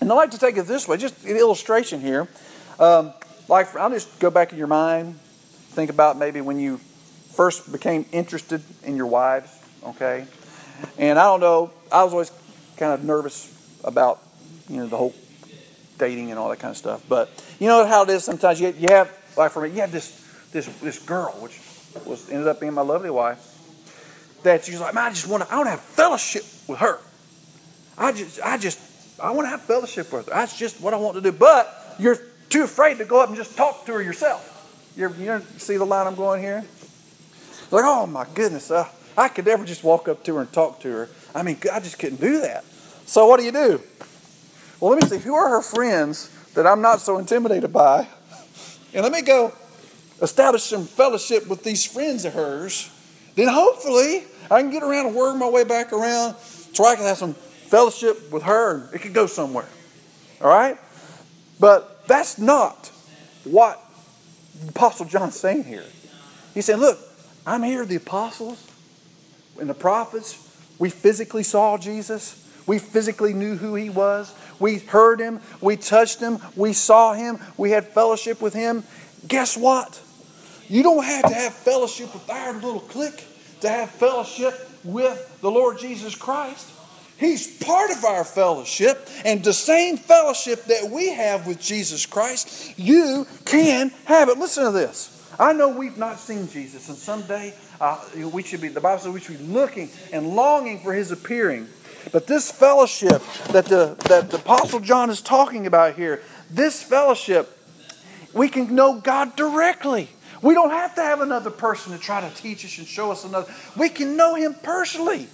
And 0.00 0.10
I'd 0.10 0.16
like 0.16 0.32
to 0.32 0.38
take 0.38 0.56
it 0.56 0.66
this 0.66 0.86
way, 0.86 0.96
just 0.96 1.24
an 1.24 1.36
illustration 1.36 2.00
here. 2.00 2.28
Um, 2.78 3.14
like, 3.48 3.74
I'll 3.76 3.90
just 3.90 4.18
go 4.18 4.30
back 4.30 4.52
in 4.52 4.58
your 4.58 4.66
mind, 4.66 5.18
think 5.70 5.90
about 5.90 6.18
maybe 6.18 6.40
when 6.40 6.58
you 6.58 6.80
first 7.36 7.70
became 7.70 8.06
interested 8.12 8.62
in 8.82 8.96
your 8.96 9.06
wives, 9.06 9.50
okay? 9.84 10.26
And 10.98 11.18
I 11.18 11.24
don't 11.24 11.40
know, 11.40 11.70
I 11.92 12.02
was 12.02 12.12
always 12.12 12.32
kind 12.78 12.92
of 12.92 13.04
nervous 13.04 13.52
about, 13.84 14.22
you 14.68 14.78
know, 14.78 14.86
the 14.86 14.96
whole 14.96 15.14
dating 15.98 16.30
and 16.30 16.38
all 16.38 16.48
that 16.48 16.58
kind 16.58 16.70
of 16.70 16.78
stuff. 16.78 17.04
But 17.08 17.30
you 17.60 17.68
know 17.68 17.86
how 17.86 18.02
it 18.04 18.10
is 18.10 18.24
sometimes 18.24 18.60
you, 18.60 18.74
you 18.78 18.88
have, 18.90 19.14
like 19.36 19.52
for 19.52 19.62
me, 19.62 19.68
you 19.70 19.82
have 19.82 19.92
this, 19.92 20.24
this, 20.52 20.66
this 20.80 20.98
girl, 20.98 21.32
which 21.40 21.60
was 22.06 22.30
ended 22.30 22.48
up 22.48 22.58
being 22.58 22.72
my 22.72 22.82
lovely 22.82 23.10
wife, 23.10 23.52
that 24.42 24.64
she's 24.64 24.80
like, 24.80 24.94
man, 24.94 25.04
I 25.04 25.10
just 25.10 25.26
want 25.26 25.42
to, 25.42 25.52
I 25.52 25.56
want 25.56 25.66
to 25.66 25.70
have 25.70 25.80
fellowship 25.80 26.44
with 26.66 26.78
her. 26.78 26.98
I 27.98 28.12
just, 28.12 28.40
I 28.42 28.56
just, 28.56 28.80
I 29.20 29.30
want 29.30 29.46
to 29.46 29.50
have 29.50 29.62
fellowship 29.62 30.10
with 30.12 30.26
her. 30.26 30.32
That's 30.32 30.58
just 30.58 30.80
what 30.80 30.94
I 30.94 30.96
want 30.96 31.16
to 31.16 31.20
do. 31.20 31.32
But 31.32 31.96
you're 31.98 32.18
too 32.48 32.64
afraid 32.64 32.98
to 32.98 33.04
go 33.04 33.20
up 33.20 33.28
and 33.28 33.36
just 33.36 33.56
talk 33.56 33.84
to 33.86 33.92
her 33.92 34.02
yourself. 34.02 34.92
you 34.96 35.12
you 35.18 35.42
see 35.58 35.76
the 35.76 35.84
line 35.84 36.06
I'm 36.06 36.14
going 36.14 36.42
here? 36.42 36.64
Like, 37.70 37.84
oh 37.84 38.06
my 38.06 38.26
goodness, 38.34 38.70
uh, 38.70 38.88
I 39.16 39.28
could 39.28 39.46
never 39.46 39.64
just 39.64 39.82
walk 39.82 40.08
up 40.08 40.22
to 40.24 40.36
her 40.36 40.40
and 40.42 40.52
talk 40.52 40.80
to 40.80 40.90
her. 40.90 41.08
I 41.34 41.42
mean, 41.42 41.58
I 41.72 41.80
just 41.80 41.98
couldn't 41.98 42.20
do 42.20 42.40
that. 42.40 42.64
So 43.06 43.26
what 43.26 43.38
do 43.38 43.46
you 43.46 43.52
do? 43.52 43.80
Well, 44.80 44.90
let 44.92 45.02
me 45.02 45.08
see. 45.08 45.18
Who 45.18 45.34
are 45.34 45.48
her 45.48 45.62
friends 45.62 46.30
that 46.54 46.66
I'm 46.66 46.82
not 46.82 47.00
so 47.00 47.18
intimidated 47.18 47.72
by? 47.72 48.06
And 48.92 49.02
let 49.02 49.12
me 49.12 49.22
go 49.22 49.52
establish 50.22 50.62
some 50.62 50.84
fellowship 50.84 51.46
with 51.48 51.62
these 51.62 51.84
friends 51.84 52.24
of 52.24 52.34
hers. 52.34 52.90
Then 53.34 53.48
hopefully 53.48 54.24
I 54.50 54.62
can 54.62 54.70
get 54.70 54.82
around 54.82 55.06
and 55.06 55.14
work 55.14 55.36
my 55.36 55.48
way 55.48 55.64
back 55.64 55.92
around 55.92 56.36
so 56.36 56.84
I 56.84 56.94
can 56.94 57.04
have 57.04 57.18
some 57.18 57.34
fellowship 57.34 58.30
with 58.32 58.42
her 58.44 58.76
and 58.76 58.94
it 58.94 59.00
could 59.00 59.14
go 59.14 59.26
somewhere. 59.26 59.68
All 60.40 60.48
right? 60.48 60.78
But 61.58 62.06
that's 62.06 62.38
not 62.38 62.90
what 63.44 63.82
Apostle 64.68 65.06
John's 65.06 65.38
saying 65.38 65.64
here. 65.64 65.84
He's 66.54 66.64
saying, 66.64 66.80
look, 66.80 66.98
I'm 67.46 67.62
here, 67.62 67.86
the 67.86 67.96
apostles 67.96 68.66
and 69.60 69.70
the 69.70 69.74
prophets. 69.74 70.42
We 70.78 70.90
physically 70.90 71.44
saw 71.44 71.78
Jesus. 71.78 72.42
We 72.66 72.80
physically 72.80 73.32
knew 73.32 73.56
who 73.56 73.76
he 73.76 73.88
was. 73.88 74.34
We 74.58 74.78
heard 74.78 75.20
him. 75.20 75.40
We 75.60 75.76
touched 75.76 76.20
him. 76.20 76.40
We 76.56 76.72
saw 76.72 77.14
him. 77.14 77.38
We 77.56 77.70
had 77.70 77.86
fellowship 77.86 78.42
with 78.42 78.52
him. 78.52 78.82
Guess 79.26 79.56
what? 79.56 80.02
You 80.68 80.82
don't 80.82 81.04
have 81.04 81.28
to 81.28 81.34
have 81.34 81.54
fellowship 81.54 82.12
with 82.12 82.28
our 82.28 82.52
little 82.54 82.80
clique 82.80 83.24
to 83.60 83.68
have 83.68 83.90
fellowship 83.90 84.68
with 84.82 85.40
the 85.40 85.50
Lord 85.50 85.78
Jesus 85.78 86.16
Christ. 86.16 86.72
He's 87.18 87.56
part 87.64 87.90
of 87.90 88.04
our 88.04 88.24
fellowship, 88.24 89.08
and 89.24 89.42
the 89.42 89.52
same 89.52 89.96
fellowship 89.96 90.64
that 90.64 90.90
we 90.90 91.08
have 91.14 91.46
with 91.46 91.58
Jesus 91.60 92.04
Christ, 92.04 92.78
you 92.78 93.26
can 93.46 93.90
have 94.04 94.28
it. 94.28 94.36
Listen 94.36 94.64
to 94.64 94.70
this. 94.70 95.15
I 95.38 95.52
know 95.52 95.68
we've 95.68 95.98
not 95.98 96.18
seen 96.18 96.48
Jesus, 96.48 96.88
and 96.88 96.96
someday 96.96 97.54
uh, 97.80 98.02
we 98.32 98.42
should 98.42 98.60
be, 98.60 98.68
the 98.68 98.80
Bible 98.80 99.02
says 99.02 99.12
we 99.12 99.20
should 99.20 99.38
be 99.38 99.44
looking 99.44 99.90
and 100.12 100.34
longing 100.34 100.80
for 100.80 100.92
his 100.94 101.10
appearing. 101.10 101.68
But 102.12 102.26
this 102.26 102.50
fellowship 102.50 103.22
that 103.50 103.66
the, 103.66 103.96
that 104.08 104.30
the 104.30 104.36
Apostle 104.36 104.80
John 104.80 105.10
is 105.10 105.20
talking 105.20 105.66
about 105.66 105.96
here, 105.96 106.22
this 106.50 106.82
fellowship, 106.82 107.58
we 108.32 108.48
can 108.48 108.74
know 108.74 109.00
God 109.00 109.36
directly. 109.36 110.08
We 110.42 110.54
don't 110.54 110.70
have 110.70 110.94
to 110.94 111.02
have 111.02 111.20
another 111.20 111.50
person 111.50 111.92
to 111.92 111.98
try 111.98 112.26
to 112.26 112.34
teach 112.36 112.64
us 112.64 112.78
and 112.78 112.86
show 112.86 113.10
us 113.10 113.24
another. 113.24 113.52
We 113.76 113.88
can 113.88 114.16
know 114.16 114.34
him 114.34 114.54
personally 114.62 115.28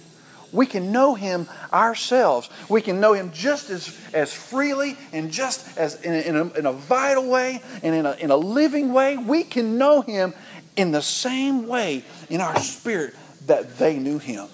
we 0.53 0.67
can 0.67 0.91
know 0.91 1.15
Him 1.15 1.49
ourselves. 1.73 2.49
We 2.69 2.81
can 2.81 3.01
know 3.01 3.13
Him 3.13 3.31
just 3.33 3.69
as, 3.69 3.97
as 4.13 4.31
freely 4.31 4.95
and 5.11 5.31
just 5.31 5.77
as 5.77 5.99
in 6.01 6.13
a, 6.13 6.17
in 6.17 6.35
a, 6.35 6.59
in 6.59 6.65
a 6.67 6.71
vital 6.71 7.27
way 7.27 7.61
and 7.81 7.95
in 7.95 8.05
a, 8.05 8.13
in 8.13 8.31
a 8.31 8.37
living 8.37 8.93
way. 8.93 9.17
We 9.17 9.43
can 9.43 9.77
know 9.77 10.01
Him 10.01 10.33
in 10.75 10.91
the 10.91 11.01
same 11.01 11.67
way 11.67 12.03
in 12.29 12.39
our 12.39 12.57
spirit 12.59 13.15
that 13.47 13.77
they 13.77 13.97
knew 13.97 14.19
Him. 14.19 14.47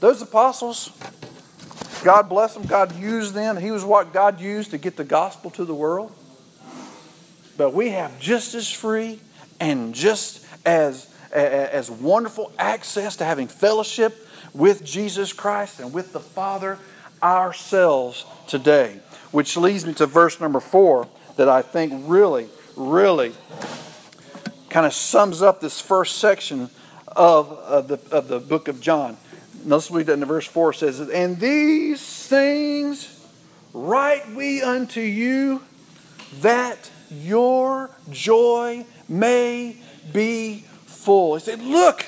Those 0.00 0.22
apostles, 0.22 0.90
God 2.02 2.28
bless 2.28 2.54
them, 2.54 2.64
God 2.64 2.98
used 2.98 3.34
them. 3.34 3.56
He 3.56 3.70
was 3.70 3.84
what 3.84 4.12
God 4.12 4.40
used 4.40 4.70
to 4.70 4.78
get 4.78 4.96
the 4.96 5.04
gospel 5.04 5.50
to 5.52 5.64
the 5.64 5.74
world. 5.74 6.12
But 7.56 7.72
we 7.72 7.90
have 7.90 8.18
just 8.18 8.54
as 8.54 8.70
free 8.70 9.20
and 9.60 9.94
just 9.94 10.44
as, 10.66 11.12
as 11.32 11.90
wonderful 11.90 12.52
access 12.58 13.16
to 13.16 13.24
having 13.24 13.48
fellowship 13.48 14.25
with 14.56 14.84
Jesus 14.84 15.32
Christ 15.32 15.80
and 15.80 15.92
with 15.92 16.12
the 16.12 16.20
Father 16.20 16.78
ourselves 17.22 18.24
today. 18.46 19.00
Which 19.30 19.56
leads 19.56 19.84
me 19.84 19.94
to 19.94 20.06
verse 20.06 20.40
number 20.40 20.60
four 20.60 21.08
that 21.36 21.48
I 21.48 21.62
think 21.62 21.92
really, 22.06 22.48
really 22.76 23.32
kind 24.70 24.86
of 24.86 24.92
sums 24.92 25.42
up 25.42 25.60
this 25.60 25.80
first 25.80 26.18
section 26.18 26.70
of, 27.08 27.50
of, 27.50 27.88
the, 27.88 28.00
of 28.10 28.28
the 28.28 28.38
book 28.38 28.68
of 28.68 28.80
John. 28.80 29.16
Notice 29.64 29.90
we 29.90 30.02
in 30.02 30.20
the 30.20 30.26
verse 30.26 30.46
4 30.46 30.72
says, 30.74 31.00
And 31.00 31.40
these 31.40 32.00
things 32.28 33.26
write 33.72 34.30
we 34.32 34.62
unto 34.62 35.00
you 35.00 35.62
that 36.40 36.90
your 37.10 37.90
joy 38.10 38.86
may 39.08 39.76
be 40.12 40.64
full. 40.84 41.34
He 41.34 41.40
said, 41.40 41.62
Look, 41.62 42.06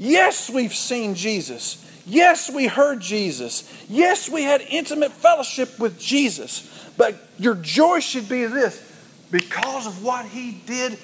yes, 0.00 0.50
we've 0.50 0.74
seen 0.74 1.14
Jesus. 1.14 1.86
Yes, 2.04 2.50
we 2.50 2.66
heard 2.66 3.00
Jesus. 3.00 3.72
Yes, 3.88 4.28
we 4.28 4.42
had 4.42 4.62
intimate 4.62 5.12
fellowship 5.12 5.78
with 5.78 6.00
Jesus. 6.00 6.66
But 6.96 7.14
your 7.38 7.54
joy 7.54 8.00
should 8.00 8.28
be 8.28 8.46
this 8.46 8.90
because 9.30 9.86
of 9.86 10.02
what 10.02 10.26
he 10.26 10.52
did, 10.66 10.98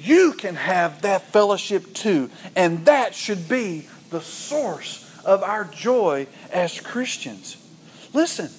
you 0.00 0.32
can 0.32 0.54
have 0.54 1.02
that 1.02 1.22
fellowship 1.32 1.92
too. 1.94 2.30
And 2.54 2.86
that 2.86 3.14
should 3.14 3.48
be 3.48 3.88
the 4.10 4.20
source 4.20 5.00
of 5.24 5.42
our 5.42 5.64
joy 5.64 6.26
as 6.52 6.80
Christians. 6.80 7.56
Listen, 8.12 8.50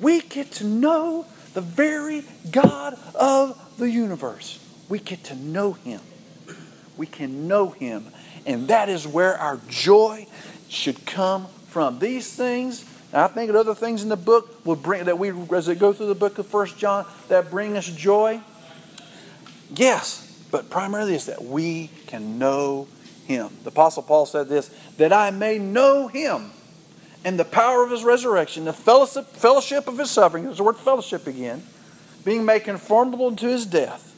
we 0.00 0.20
get 0.22 0.52
to 0.52 0.64
know 0.64 1.26
the 1.54 1.60
very 1.60 2.24
God 2.50 2.98
of 3.14 3.60
the 3.78 3.90
universe. 3.90 4.58
We 4.88 4.98
get 4.98 5.24
to 5.24 5.34
know 5.34 5.72
him. 5.72 6.00
We 6.96 7.06
can 7.06 7.46
know 7.48 7.70
him. 7.70 8.06
And 8.46 8.68
that 8.68 8.88
is 8.88 9.06
where 9.06 9.36
our 9.36 9.58
joy 9.68 10.26
should 10.68 11.04
come 11.04 11.46
from. 11.68 11.98
These 11.98 12.32
things, 12.32 12.84
I 13.12 13.26
think 13.28 13.50
other 13.50 13.74
things 13.74 14.02
in 14.02 14.08
the 14.08 14.16
book 14.16 14.64
will 14.64 14.76
bring 14.76 15.04
that 15.04 15.18
we 15.18 15.32
as 15.54 15.68
we 15.68 15.74
go 15.74 15.92
through 15.92 16.06
the 16.06 16.14
book 16.14 16.38
of 16.38 16.46
First 16.46 16.78
John 16.78 17.04
that 17.28 17.50
bring 17.50 17.76
us 17.76 17.86
joy. 17.86 18.40
Yes, 19.74 20.22
but 20.50 20.70
primarily 20.70 21.14
is 21.14 21.26
that 21.26 21.42
we 21.44 21.90
can 22.06 22.38
know 22.38 22.86
him. 23.26 23.50
The 23.64 23.70
Apostle 23.70 24.04
Paul 24.04 24.26
said 24.26 24.48
this 24.48 24.70
that 24.96 25.12
I 25.12 25.30
may 25.30 25.58
know 25.58 26.06
him 26.06 26.52
and 27.24 27.40
the 27.40 27.44
power 27.44 27.82
of 27.82 27.90
his 27.90 28.04
resurrection, 28.04 28.64
the 28.64 28.72
fellowship, 28.72 29.88
of 29.88 29.98
his 29.98 30.10
suffering. 30.12 30.44
There's 30.44 30.58
the 30.58 30.62
word 30.62 30.76
fellowship 30.76 31.26
again, 31.26 31.64
being 32.24 32.44
made 32.44 32.60
conformable 32.60 33.34
to 33.34 33.48
his 33.48 33.66
death. 33.66 34.14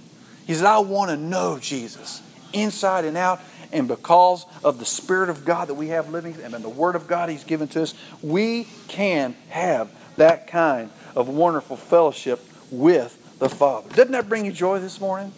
He 0.46 0.54
said, 0.54 0.66
I 0.66 0.78
want 0.80 1.10
to 1.10 1.16
know 1.16 1.58
Jesus 1.58 2.22
inside 2.52 3.06
and 3.06 3.16
out. 3.16 3.40
And 3.72 3.86
because 3.86 4.46
of 4.64 4.78
the 4.78 4.86
Spirit 4.86 5.28
of 5.28 5.44
God 5.44 5.68
that 5.68 5.74
we 5.74 5.88
have 5.88 6.10
living 6.10 6.36
and 6.42 6.54
the 6.54 6.68
Word 6.68 6.96
of 6.96 7.06
God 7.06 7.28
He's 7.28 7.44
given 7.44 7.68
to 7.68 7.82
us, 7.82 7.94
we 8.22 8.66
can 8.88 9.34
have 9.50 9.90
that 10.16 10.46
kind 10.46 10.90
of 11.14 11.28
wonderful 11.28 11.76
fellowship 11.76 12.40
with 12.70 13.38
the 13.38 13.48
Father. 13.48 13.88
Doesn't 13.90 14.12
that 14.12 14.28
bring 14.28 14.44
you 14.44 14.52
joy 14.52 14.78
this 14.78 15.00
morning? 15.00 15.32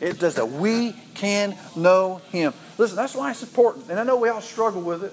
It 0.00 0.18
does 0.18 0.34
that. 0.34 0.46
We 0.46 0.94
can 1.14 1.56
know 1.74 2.20
Him. 2.30 2.52
Listen, 2.78 2.96
that's 2.96 3.14
why 3.14 3.30
it's 3.30 3.42
important. 3.42 3.88
And 3.88 3.98
I 3.98 4.04
know 4.04 4.16
we 4.16 4.28
all 4.28 4.40
struggle 4.40 4.82
with 4.82 5.04
it. 5.04 5.12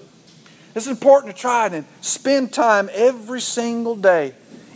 It's 0.75 0.87
important 0.87 1.35
to 1.35 1.39
try 1.39 1.67
and 1.67 1.85
spend 2.01 2.51
time 2.51 2.89
every 2.93 3.41
single 3.41 3.95
day 3.95 4.33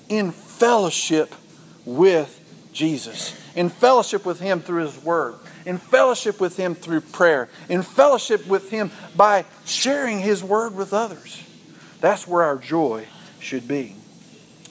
in 0.09 0.31
fellowship 0.31 1.33
with 1.85 2.69
Jesus, 2.71 3.35
in 3.55 3.69
fellowship 3.69 4.25
with 4.25 4.39
Him 4.39 4.59
through 4.59 4.83
His 4.83 5.03
Word, 5.03 5.35
in 5.67 5.77
fellowship 5.77 6.39
with 6.39 6.57
Him 6.57 6.73
through 6.73 7.01
prayer, 7.01 7.49
in 7.67 7.83
fellowship 7.83 8.47
with 8.47 8.69
Him 8.69 8.89
by 9.15 9.45
sharing 9.65 10.19
His 10.19 10.43
Word 10.43 10.73
with 10.75 10.93
others. 10.93 11.43
That's 11.99 12.27
where 12.27 12.43
our 12.43 12.57
joy 12.57 13.05
should 13.39 13.67
be. 13.67 13.95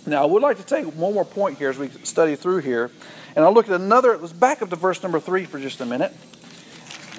Now, 0.06 0.22
I 0.22 0.26
would 0.26 0.42
like 0.42 0.56
to 0.56 0.64
take 0.64 0.86
one 0.86 1.14
more 1.14 1.24
point 1.24 1.58
here 1.58 1.68
as 1.68 1.78
we 1.78 1.90
study 2.04 2.36
through 2.36 2.58
here. 2.58 2.90
And 3.34 3.44
I'll 3.44 3.52
look 3.52 3.68
at 3.68 3.74
another, 3.74 4.16
let's 4.16 4.32
back 4.32 4.62
up 4.62 4.70
to 4.70 4.76
verse 4.76 5.02
number 5.02 5.20
three 5.20 5.44
for 5.44 5.60
just 5.60 5.80
a 5.80 5.86
minute. 5.86 6.14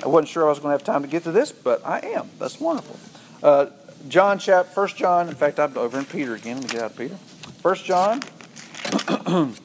I 0.04 0.08
wasn't 0.08 0.30
sure 0.30 0.46
I 0.46 0.50
was 0.50 0.60
going 0.60 0.70
to 0.70 0.78
have 0.78 0.84
time 0.84 1.04
to 1.04 1.08
get 1.08 1.24
to 1.26 1.32
this, 1.32 1.52
but 1.52 1.86
I 1.86 2.00
am. 2.00 2.30
That's 2.40 2.60
wonderful. 2.60 2.98
Uh, 3.44 3.68
John 4.08 4.40
chapter, 4.40 4.72
First 4.72 4.96
John. 4.96 5.28
In 5.28 5.36
fact, 5.36 5.60
I'm 5.60 5.78
over 5.78 6.00
in 6.00 6.06
Peter 6.06 6.34
again. 6.34 6.56
Let 6.58 6.64
me 6.64 6.70
get 6.70 6.82
out 6.82 6.92
of 6.92 6.98
Peter. 6.98 7.16
First 7.62 7.86
John, 7.86 8.22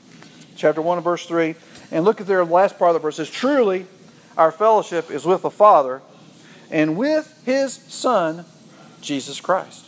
chapter 0.57 0.83
one 0.83 0.98
and 0.98 1.05
verse 1.05 1.27
three, 1.27 1.55
and 1.90 2.05
look 2.05 2.20
at 2.20 2.27
the 2.27 2.44
last 2.44 2.79
part 2.79 2.90
of 2.90 2.94
the 2.94 3.01
verse. 3.01 3.18
It 3.18 3.27
says, 3.27 3.31
"Truly, 3.31 3.87
our 4.36 4.52
fellowship 4.52 5.10
is 5.10 5.24
with 5.24 5.42
the 5.42 5.50
Father, 5.50 6.02
and 6.70 6.96
with 6.96 7.40
His 7.44 7.74
Son, 7.74 8.44
Jesus 9.00 9.40
Christ." 9.40 9.86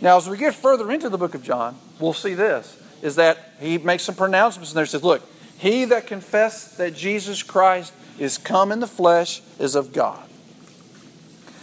Now, 0.00 0.16
as 0.16 0.28
we 0.28 0.36
get 0.36 0.54
further 0.54 0.90
into 0.90 1.08
the 1.08 1.18
book 1.18 1.34
of 1.34 1.42
John, 1.42 1.76
we'll 1.98 2.12
see 2.12 2.34
this: 2.34 2.76
is 3.02 3.16
that 3.16 3.52
he 3.60 3.78
makes 3.78 4.04
some 4.04 4.14
pronouncements 4.14 4.70
and 4.70 4.78
there. 4.78 4.86
Says, 4.86 5.02
"Look, 5.02 5.22
he 5.58 5.84
that 5.86 6.06
confessed 6.06 6.78
that 6.78 6.94
Jesus 6.94 7.42
Christ 7.42 7.92
is 8.18 8.38
come 8.38 8.72
in 8.72 8.80
the 8.80 8.86
flesh 8.86 9.42
is 9.58 9.74
of 9.74 9.92
God." 9.92 10.22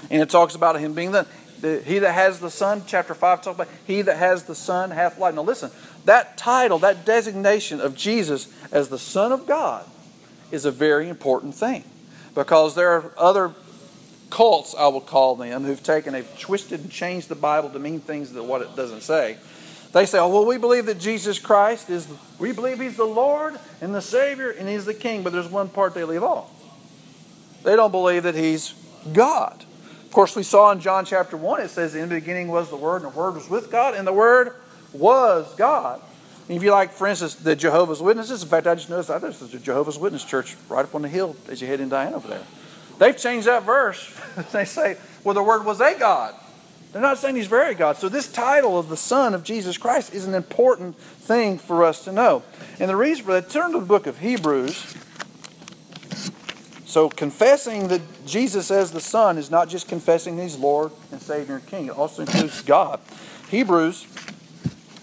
And 0.10 0.22
it 0.22 0.30
talks 0.30 0.56
about 0.56 0.80
him 0.80 0.94
being 0.94 1.12
the 1.12 1.26
the, 1.64 1.80
he 1.80 1.98
that 2.00 2.12
has 2.12 2.42
the 2.42 2.52
Son, 2.52 2.84
chapter 2.86 3.16
5 3.16 3.42
talks 3.42 3.56
about 3.56 3.70
he 3.88 4.02
that 4.04 4.18
has 4.18 4.44
the 4.44 4.54
Son 4.54 4.92
hath 4.92 5.18
life. 5.18 5.34
Now 5.34 5.44
listen, 5.44 5.72
that 6.06 6.38
title, 6.38 6.78
that 6.80 7.06
designation 7.06 7.80
of 7.80 7.96
Jesus 7.96 8.54
as 8.72 8.90
the 8.90 9.00
Son 9.00 9.32
of 9.32 9.48
God 9.48 9.86
is 10.54 10.66
a 10.66 10.72
very 10.72 11.10
important 11.10 11.56
thing. 11.56 11.84
Because 12.36 12.76
there 12.76 12.92
are 12.92 13.12
other 13.18 13.52
cults, 14.30 14.76
I 14.78 14.88
will 14.88 15.02
call 15.02 15.36
them, 15.36 15.64
who've 15.64 15.82
taken, 15.82 16.14
they've 16.14 16.40
twisted 16.40 16.80
and 16.82 16.92
changed 16.92 17.28
the 17.28 17.36
Bible 17.36 17.70
to 17.72 17.80
mean 17.80 18.00
things 18.00 18.32
that 18.34 18.44
what 18.44 18.62
it 18.62 18.76
doesn't 18.76 19.02
say. 19.02 19.38
They 19.92 20.06
say, 20.06 20.20
oh, 20.20 20.30
well, 20.30 20.46
we 20.46 20.58
believe 20.58 20.86
that 20.86 21.00
Jesus 21.00 21.40
Christ 21.40 21.90
is, 21.90 22.08
we 22.40 22.52
believe 22.52 22.80
He's 22.80 22.98
the 22.98 23.04
Lord 23.04 23.60
and 23.82 23.94
the 23.94 24.02
Savior 24.02 24.52
and 24.52 24.70
He's 24.70 24.86
the 24.86 24.94
King, 24.94 25.24
but 25.24 25.34
there's 25.34 25.48
one 25.48 25.70
part 25.70 25.94
they 25.96 26.04
leave 26.04 26.24
off. 26.24 26.52
They 27.64 27.76
don't 27.76 27.92
believe 27.92 28.24
that 28.24 28.36
He's 28.36 28.74
God. 29.12 29.66
Of 30.06 30.12
course, 30.12 30.36
we 30.36 30.44
saw 30.44 30.72
in 30.72 30.80
John 30.80 31.06
chapter 31.06 31.36
1, 31.36 31.62
it 31.62 31.70
says, 31.70 31.96
In 31.96 32.10
the 32.10 32.16
beginning 32.16 32.48
was 32.48 32.70
the 32.70 32.76
Word, 32.76 33.04
and 33.04 33.12
the 33.12 33.18
Word 33.18 33.36
was 33.36 33.50
with 33.50 33.72
God, 33.72 33.96
and 33.96 34.06
the 34.06 34.14
Word 34.14 34.54
was 34.94 35.54
God. 35.56 36.00
And 36.48 36.58
if 36.58 36.64
you 36.64 36.72
like, 36.72 36.92
for 36.92 37.08
instance, 37.08 37.36
the 37.36 37.56
Jehovah's 37.56 38.02
Witnesses, 38.02 38.44
in 38.44 38.50
fact, 38.50 38.68
I 38.68 38.76
just 38.76 38.90
noticed 38.90 39.08
that 39.10 39.22
there's 39.22 39.42
a 39.42 39.60
Jehovah's 39.60 39.98
Witness 39.98 40.26
church 40.26 40.58
right 40.70 40.84
up 40.84 40.94
on 40.94 41.02
the 41.02 41.10
hill 41.10 41.36
as 41.48 41.62
you 41.62 41.68
head 41.68 41.80
in 41.80 41.90
Diane 41.90 42.14
over 42.14 42.28
there. 42.28 42.44
They've 43.00 43.18
changed 43.18 43.48
that 43.48 43.64
verse. 43.64 44.14
they 44.52 44.66
say, 44.66 44.98
well, 45.24 45.34
the 45.34 45.44
Word 45.44 45.66
was 45.66 45.80
a 45.80 45.96
God. 45.98 46.36
They're 46.92 47.02
not 47.02 47.18
saying 47.18 47.36
He's 47.36 47.48
very 47.48 47.74
God. 47.74 47.98
So 47.98 48.08
this 48.08 48.32
title 48.32 48.78
of 48.78 48.90
the 48.90 48.98
Son 48.98 49.34
of 49.34 49.44
Jesus 49.44 49.78
Christ 49.78 50.14
is 50.14 50.28
an 50.28 50.36
important 50.36 50.98
thing 50.98 51.58
for 51.58 51.84
us 51.84 52.04
to 52.04 52.12
know. 52.12 52.44
And 52.80 52.90
the 52.90 52.96
reason 52.96 53.26
for 53.26 53.34
that, 53.34 53.50
turn 53.50 53.72
to 53.72 53.80
the 53.80 53.86
book 53.86 54.06
of 54.06 54.20
Hebrews. 54.20 54.96
So 56.86 57.10
confessing 57.10 57.88
that 57.88 58.02
Jesus 58.28 58.70
as 58.70 58.92
the 58.92 59.02
Son 59.02 59.40
is 59.40 59.50
not 59.50 59.70
just 59.70 59.88
confessing 59.88 60.38
He's 60.38 60.56
Lord 60.56 60.92
and 61.12 61.20
Savior 61.20 61.56
and 61.56 61.66
King. 61.66 61.88
It 61.88 61.98
also 61.98 62.22
includes 62.22 62.62
God. 62.62 63.00
Hebrews, 63.50 64.06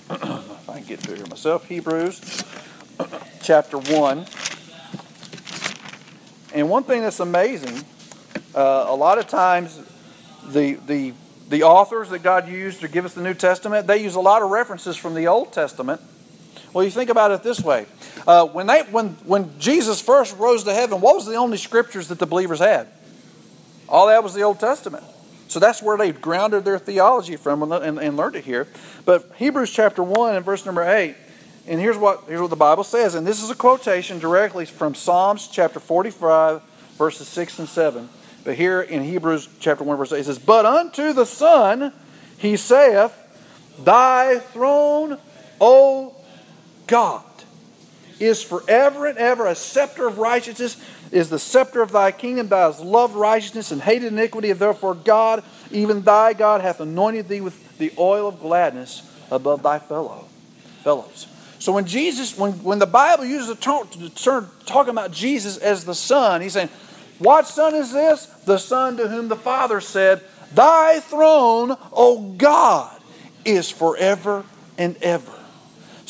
get 0.91 0.99
through 0.99 1.15
here 1.15 1.27
myself, 1.27 1.69
Hebrews 1.69 2.21
chapter 3.43 3.79
1. 3.79 4.27
And 6.53 6.69
one 6.69 6.83
thing 6.83 7.03
that's 7.03 7.21
amazing, 7.21 7.85
uh, 8.57 8.87
a 8.89 8.97
lot 8.97 9.19
of 9.19 9.29
times 9.29 9.81
the, 10.49 10.75
the, 10.89 11.15
the 11.49 11.63
authors 11.63 12.11
that 12.11 12.25
God 12.25 12.49
used 12.49 12.81
to 12.81 12.89
give 12.89 13.05
us 13.05 13.15
the 13.15 13.23
New 13.23 13.35
Testament, 13.35 13.87
they 13.87 14.03
use 14.03 14.17
a 14.17 14.21
lot 14.21 14.43
of 14.43 14.51
references 14.51 14.97
from 14.97 15.15
the 15.15 15.29
Old 15.29 15.53
Testament. 15.53 16.01
Well, 16.73 16.85
you 16.85 16.91
think 16.91 17.09
about 17.09 17.31
it 17.31 17.45
this 17.45 17.61
way 17.61 17.87
uh, 18.27 18.47
when, 18.47 18.67
they, 18.67 18.81
when, 18.81 19.11
when 19.25 19.61
Jesus 19.61 20.01
first 20.01 20.37
rose 20.39 20.65
to 20.65 20.75
heaven, 20.75 21.01
what 21.01 21.15
was 21.15 21.25
the 21.25 21.37
only 21.37 21.57
scriptures 21.57 22.09
that 22.09 22.19
the 22.19 22.27
believers 22.27 22.59
had? 22.59 22.89
All 23.89 24.09
that 24.09 24.25
was 24.25 24.35
the 24.35 24.43
Old 24.43 24.59
Testament. 24.59 25.05
So 25.51 25.59
that's 25.59 25.83
where 25.83 25.99
they 25.99 26.13
grounded 26.13 26.65
their 26.65 26.79
theology 26.79 27.35
from 27.35 27.73
and, 27.73 27.99
and, 27.99 28.17
learned 28.17 28.37
it 28.37 28.45
here. 28.45 28.69
But 29.05 29.33
Hebrews 29.35 29.73
chapter 29.73 30.01
1 30.01 30.37
and 30.37 30.45
verse 30.45 30.65
number 30.65 30.85
8, 30.85 31.17
and 31.67 31.81
here's 31.81 31.97
what, 31.97 32.23
here's 32.29 32.41
what 32.41 32.51
the 32.51 32.57
Bible 32.57 32.85
says, 32.85 33.17
and 33.17 33.27
this 33.27 33.43
is 33.43 33.51
a 33.51 33.57
quotation 33.57 34.21
directly 34.21 34.65
from 34.65 34.95
Psalms 34.95 35.49
chapter 35.49 35.81
45, 35.81 36.63
verses 36.97 37.27
6 37.27 37.59
and 37.59 37.69
7. 37.69 38.09
But 38.45 38.55
here 38.55 38.81
in 38.81 39.03
Hebrews 39.03 39.49
chapter 39.59 39.83
1, 39.83 39.97
verse 39.97 40.13
8, 40.13 40.21
it 40.21 40.25
says, 40.27 40.39
But 40.39 40.67
unto 40.67 41.13
the 41.13 41.27
Son 41.27 41.93
he 42.39 42.57
saith, 42.57 43.13
Thy 43.81 44.39
throne, 44.39 45.19
O 45.61 46.15
God, 46.87 47.25
is 48.21 48.41
forever 48.41 49.07
and 49.07 49.19
ever. 49.19 49.47
A 49.47 49.57
scepter 49.57 50.07
of 50.07 50.19
righteousness 50.19 50.77
is 51.13 51.31
the 51.31 51.39
scepter 51.39 51.83
of 51.83 51.93
thy 51.93 52.13
kingdom. 52.13 52.49
Thou 52.49 52.71
hast 52.71 52.81
loved 52.85 53.15
righteousness 53.15 53.73
and 53.73 53.83
hated 53.83 54.13
iniquity, 54.13 54.53
therefore 54.53 54.95
God, 54.95 55.43
even 55.71 56.03
thy 56.03 56.33
God, 56.33 56.61
hath 56.61 56.81
anointed 56.81 57.29
thee 57.29 57.41
with 57.41 57.79
the 57.79 57.93
oil 57.99 58.29
of 58.29 58.41
gladness 58.41 59.03
above 59.31 59.63
thy 59.63 59.79
fellow 59.79 60.27
fellows. 60.83 61.27
So 61.59 61.73
when 61.73 61.85
Jesus, 61.85 62.39
when, 62.39 62.53
when 62.63 62.79
the 62.79 62.87
Bible 62.87 63.25
uses 63.25 63.51
a 63.51 63.57
term, 63.57 63.87
term 64.15 64.51
talking 64.65 64.91
about 64.91 65.13
Jesus 65.13 65.59
as 65.59 65.85
the 65.85 65.95
Son, 65.95 66.41
he's 66.41 66.55
saying, 66.55 66.71
What 67.19 67.47
Son 67.47 67.75
is 67.75 67.93
this? 67.93 68.27
The 68.47 68.59
Son 68.59 68.97
to 68.97 69.09
whom 69.09 69.29
the 69.29 69.37
Father 69.37 69.81
said, 69.81 70.23
Thy 70.55 71.01
throne, 71.01 71.77
O 71.93 72.33
God, 72.33 73.01
is 73.45 73.71
forever 73.71 74.45
and 74.79 74.97
ever. 75.03 75.40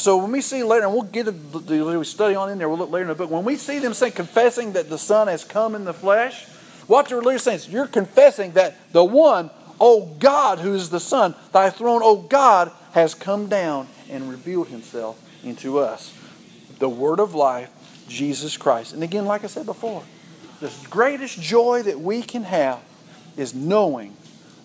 So 0.01 0.17
when 0.17 0.33
we 0.33 0.41
see 0.41 0.63
later, 0.63 0.87
and 0.87 0.95
we'll 0.95 1.03
get 1.03 1.27
the, 1.27 2.05
study 2.05 2.35
on 2.35 2.49
in 2.51 2.57
there, 2.57 2.71
we'll 2.71 2.79
look 2.79 2.91
later 2.91 3.03
in 3.03 3.09
the 3.09 3.15
book. 3.15 3.31
When 3.31 3.45
we 3.45 3.57
see 3.57 3.81
them 3.81 3.93
saying, 3.93 4.15
confessing 4.15 4.73
that 4.73 4.89
the 4.89 4.97
Son 4.97 5.29
has 5.29 5.45
come 5.45 5.75
in 5.75 5.85
the 5.85 5.93
flesh, 5.93 6.47
what 6.87 7.09
they're 7.09 7.19
literally 7.19 7.37
saying 7.37 7.57
is, 7.57 7.69
you're 7.69 7.87
confessing 7.87 8.53
that 8.53 8.93
the 8.93 9.05
one, 9.05 9.51
O 9.79 10.07
God, 10.19 10.61
who 10.61 10.73
is 10.73 10.89
the 10.89 11.01
Son, 11.01 11.35
thy 11.53 11.69
throne, 11.69 12.01
O 12.03 12.17
God, 12.17 12.73
has 12.93 13.15
come 13.15 13.49
down 13.49 13.89
and 14.09 14.31
revealed 14.31 14.69
himself 14.69 15.21
into 15.45 15.79
us. 15.79 16.15
The 16.79 16.89
Word 16.89 17.21
of 17.21 17.35
life, 17.35 17.71
Jesus 18.09 18.57
Christ. 18.57 18.95
And 18.95 19.03
again, 19.03 19.27
like 19.27 19.45
I 19.45 19.49
said 19.49 19.67
before, 19.67 20.03
the 20.61 20.73
greatest 20.89 21.39
joy 21.43 21.83
that 21.83 22.01
we 22.01 22.23
can 22.23 22.45
have 22.45 22.81
is 23.37 23.55
knowing 23.55 24.17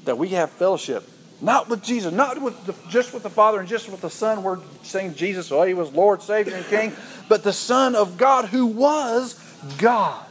that 0.05 0.17
we 0.17 0.29
have 0.29 0.49
fellowship 0.51 1.03
not 1.41 1.69
with 1.69 1.83
Jesus, 1.83 2.13
not 2.13 2.41
with 2.41 2.65
the, 2.65 2.73
just 2.89 3.13
with 3.13 3.23
the 3.23 3.29
Father 3.29 3.59
and 3.59 3.67
just 3.67 3.89
with 3.89 4.01
the 4.01 4.09
Son. 4.09 4.43
We're 4.43 4.59
saying 4.83 5.15
Jesus, 5.15 5.51
oh, 5.51 5.63
he 5.63 5.73
was 5.73 5.91
Lord, 5.91 6.21
Savior, 6.21 6.55
and 6.55 6.65
King, 6.67 6.93
but 7.27 7.43
the 7.43 7.53
Son 7.53 7.95
of 7.95 8.17
God 8.17 8.45
who 8.45 8.65
was 8.65 9.39
God. 9.77 10.25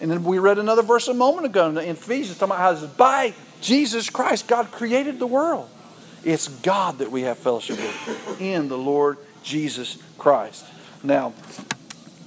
And 0.00 0.10
then 0.10 0.22
we 0.24 0.38
read 0.38 0.58
another 0.58 0.82
verse 0.82 1.08
a 1.08 1.14
moment 1.14 1.46
ago 1.46 1.68
in 1.68 1.78
Ephesians 1.78 2.38
talking 2.38 2.52
about 2.54 2.60
how 2.60 2.84
it's 2.84 2.94
by 2.94 3.34
Jesus 3.60 4.10
Christ 4.10 4.46
God 4.46 4.70
created 4.70 5.18
the 5.18 5.26
world. 5.26 5.68
It's 6.24 6.48
God 6.48 6.98
that 6.98 7.10
we 7.10 7.22
have 7.22 7.38
fellowship 7.38 7.78
with 7.78 8.40
in 8.40 8.68
the 8.68 8.78
Lord 8.78 9.18
Jesus 9.42 9.98
Christ. 10.18 10.64
Now, 11.02 11.32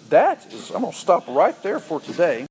that 0.10 0.52
is, 0.52 0.72
I'm 0.72 0.82
going 0.82 0.93
to 0.93 0.97
stop 0.97 1.28
right 1.28 1.62
there 1.64 1.80
for 1.80 1.99
today. 1.99 2.39